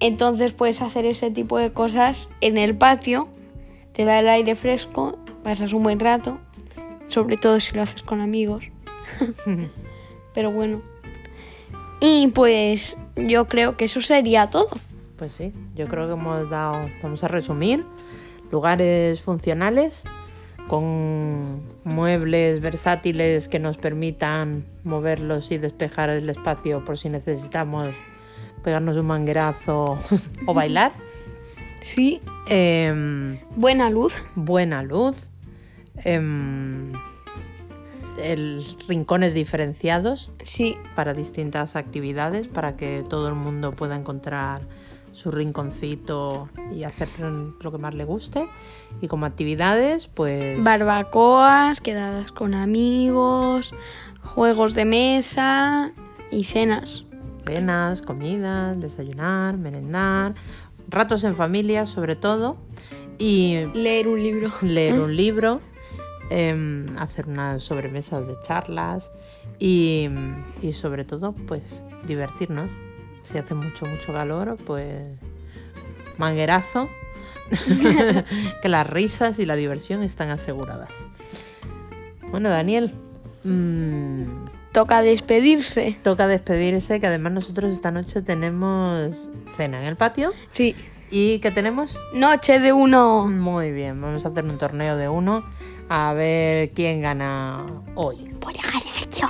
Entonces 0.00 0.54
puedes 0.54 0.82
hacer 0.82 1.06
ese 1.06 1.30
tipo 1.30 1.56
de 1.56 1.72
cosas 1.72 2.30
en 2.40 2.58
el 2.58 2.76
patio, 2.76 3.28
te 3.92 4.04
da 4.04 4.18
el 4.18 4.28
aire 4.28 4.56
fresco, 4.56 5.20
pasas 5.46 5.72
un 5.72 5.84
buen 5.84 6.00
rato, 6.00 6.38
sobre 7.06 7.36
todo 7.36 7.60
si 7.60 7.72
lo 7.76 7.82
haces 7.82 8.02
con 8.02 8.20
amigos. 8.20 8.64
Pero 10.34 10.50
bueno. 10.50 10.82
Y 12.00 12.26
pues 12.34 12.98
yo 13.14 13.46
creo 13.46 13.76
que 13.76 13.84
eso 13.84 14.00
sería 14.00 14.50
todo. 14.50 14.70
Pues 15.14 15.34
sí, 15.34 15.52
yo 15.76 15.86
creo 15.86 16.08
que 16.08 16.14
hemos 16.14 16.50
dado, 16.50 16.90
vamos 17.00 17.22
a 17.22 17.28
resumir, 17.28 17.86
lugares 18.50 19.20
funcionales 19.22 20.02
con 20.66 21.62
muebles 21.84 22.60
versátiles 22.60 23.46
que 23.46 23.60
nos 23.60 23.76
permitan 23.76 24.64
moverlos 24.82 25.52
y 25.52 25.58
despejar 25.58 26.10
el 26.10 26.28
espacio 26.28 26.84
por 26.84 26.98
si 26.98 27.08
necesitamos 27.08 27.90
pegarnos 28.64 28.96
un 28.96 29.06
manguerazo 29.06 29.96
o 30.46 30.54
bailar. 30.54 30.90
Sí. 31.82 32.20
Em, 32.48 33.38
Buena 33.54 33.90
luz. 33.90 34.16
buena 34.34 34.82
luz. 34.82 35.16
Em, 36.04 36.92
el, 38.22 38.64
rincones 38.88 39.34
diferenciados 39.34 40.30
Sí. 40.42 40.76
para 40.94 41.12
distintas 41.14 41.76
actividades, 41.76 42.48
para 42.48 42.76
que 42.76 43.04
todo 43.08 43.28
el 43.28 43.34
mundo 43.34 43.72
pueda 43.72 43.96
encontrar 43.96 44.62
su 45.12 45.30
rinconcito 45.30 46.48
y 46.74 46.84
hacer 46.84 47.08
lo 47.18 47.72
que 47.72 47.78
más 47.78 47.94
le 47.94 48.04
guste. 48.04 48.48
Y 49.00 49.08
como 49.08 49.24
actividades, 49.26 50.06
pues 50.08 50.62
Barbacoas, 50.62 51.80
quedadas 51.80 52.32
con 52.32 52.54
amigos, 52.54 53.74
juegos 54.22 54.74
de 54.74 54.84
mesa 54.84 55.92
y 56.30 56.44
cenas. 56.44 57.04
cenas, 57.46 58.02
comidas, 58.02 58.78
desayunar, 58.80 59.56
merendar, 59.56 60.34
ratos 60.88 61.22
en 61.24 61.36
familia 61.36 61.86
sobre 61.86 62.16
todo, 62.16 62.56
y 63.18 63.58
Leer 63.72 64.08
un 64.08 64.20
libro. 64.22 64.50
leer 64.62 64.98
un 65.00 65.16
libro, 65.16 65.60
em, 66.30 66.96
hacer 66.98 67.26
unas 67.26 67.62
sobremesas 67.62 68.26
de 68.26 68.34
charlas 68.42 69.10
y, 69.58 70.08
y 70.62 70.72
sobre 70.72 71.04
todo 71.04 71.32
pues 71.32 71.82
divertirnos. 72.06 72.70
Si 73.24 73.38
hace 73.38 73.54
mucho, 73.54 73.86
mucho 73.86 74.12
calor, 74.12 74.56
pues 74.66 75.18
manguerazo, 76.16 76.88
que 78.62 78.68
las 78.68 78.86
risas 78.86 79.38
y 79.38 79.46
la 79.46 79.56
diversión 79.56 80.02
están 80.02 80.30
aseguradas. 80.30 80.90
Bueno, 82.30 82.48
Daniel, 82.48 82.92
mm, 83.44 84.24
Toca 84.76 85.00
despedirse. 85.00 85.96
toca 86.02 86.28
despedirse, 86.28 87.00
que 87.00 87.06
además 87.06 87.32
nosotros 87.32 87.72
esta 87.72 87.90
noche 87.90 88.20
tenemos 88.20 89.30
cena 89.56 89.80
en 89.80 89.86
el 89.86 89.96
patio. 89.96 90.32
Sí. 90.50 90.76
¿Y 91.10 91.38
qué 91.38 91.50
tenemos? 91.50 91.98
Noche 92.12 92.58
de 92.58 92.74
uno. 92.74 93.26
Muy 93.26 93.72
bien, 93.72 93.98
vamos 94.00 94.26
a 94.26 94.28
hacer 94.28 94.44
un 94.44 94.58
torneo 94.58 94.96
de 94.96 95.08
uno 95.08 95.44
a 95.88 96.12
ver 96.14 96.70
quién 96.70 97.02
gana 97.02 97.82
hoy. 97.94 98.32
Voy 98.40 98.54
a 98.54 98.66
ganar 98.66 99.08
yo. 99.10 99.28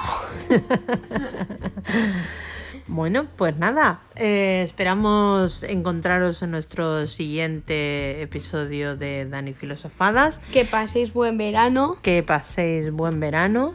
Bueno, 2.88 3.26
pues 3.36 3.56
nada, 3.56 4.00
eh, 4.14 4.62
esperamos 4.64 5.64
encontraros 5.64 6.40
en 6.42 6.52
nuestro 6.52 7.08
siguiente 7.08 8.22
episodio 8.22 8.96
de 8.96 9.26
Dani 9.28 9.54
Filosofadas. 9.54 10.40
Que 10.52 10.64
paséis 10.64 11.12
buen 11.12 11.36
verano. 11.36 11.98
Que 12.02 12.22
paséis 12.22 12.92
buen 12.92 13.18
verano, 13.18 13.74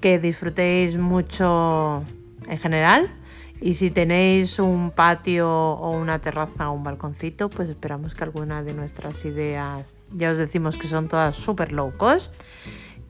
que 0.00 0.18
disfrutéis 0.18 0.96
mucho 0.96 2.02
en 2.48 2.58
general. 2.58 3.10
Y 3.60 3.74
si 3.74 3.90
tenéis 3.90 4.58
un 4.58 4.92
patio 4.92 5.50
o 5.50 5.90
una 5.90 6.20
terraza 6.20 6.70
o 6.70 6.74
un 6.74 6.84
balconcito, 6.84 7.50
pues 7.50 7.68
esperamos 7.68 8.14
que 8.14 8.24
alguna 8.24 8.62
de 8.62 8.72
nuestras 8.72 9.24
ideas, 9.24 9.92
ya 10.12 10.30
os 10.30 10.38
decimos 10.38 10.78
que 10.78 10.86
son 10.86 11.08
todas 11.08 11.34
super 11.34 11.72
low 11.72 11.92
cost, 11.96 12.32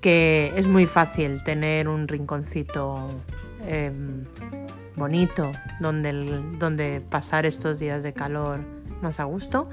que 0.01 0.53
es 0.57 0.67
muy 0.67 0.87
fácil 0.87 1.43
tener 1.43 1.89
un 1.89 2.09
rinconcito 2.09 3.09
em, 3.67 4.25
bonito 4.97 5.51
donde, 5.81 6.13
donde 6.59 7.03
pasar 7.11 7.45
estos 7.45 7.79
días 7.79 8.03
de 8.03 8.13
calor 8.15 8.61
más 9.03 9.21
a 9.21 9.25
gusto, 9.25 9.69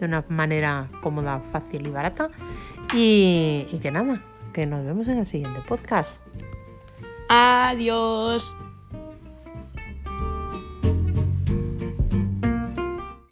de 0.00 0.06
una 0.06 0.24
manera 0.28 0.88
cómoda, 1.02 1.40
fácil 1.52 1.86
y 1.86 1.90
barata. 1.90 2.30
Y 2.92 3.78
que 3.80 3.90
nada, 3.90 4.22
que 4.52 4.66
nos 4.66 4.84
vemos 4.84 5.08
en 5.08 5.18
el 5.18 5.26
siguiente 5.26 5.60
podcast. 5.66 6.20
Adiós. 7.28 8.54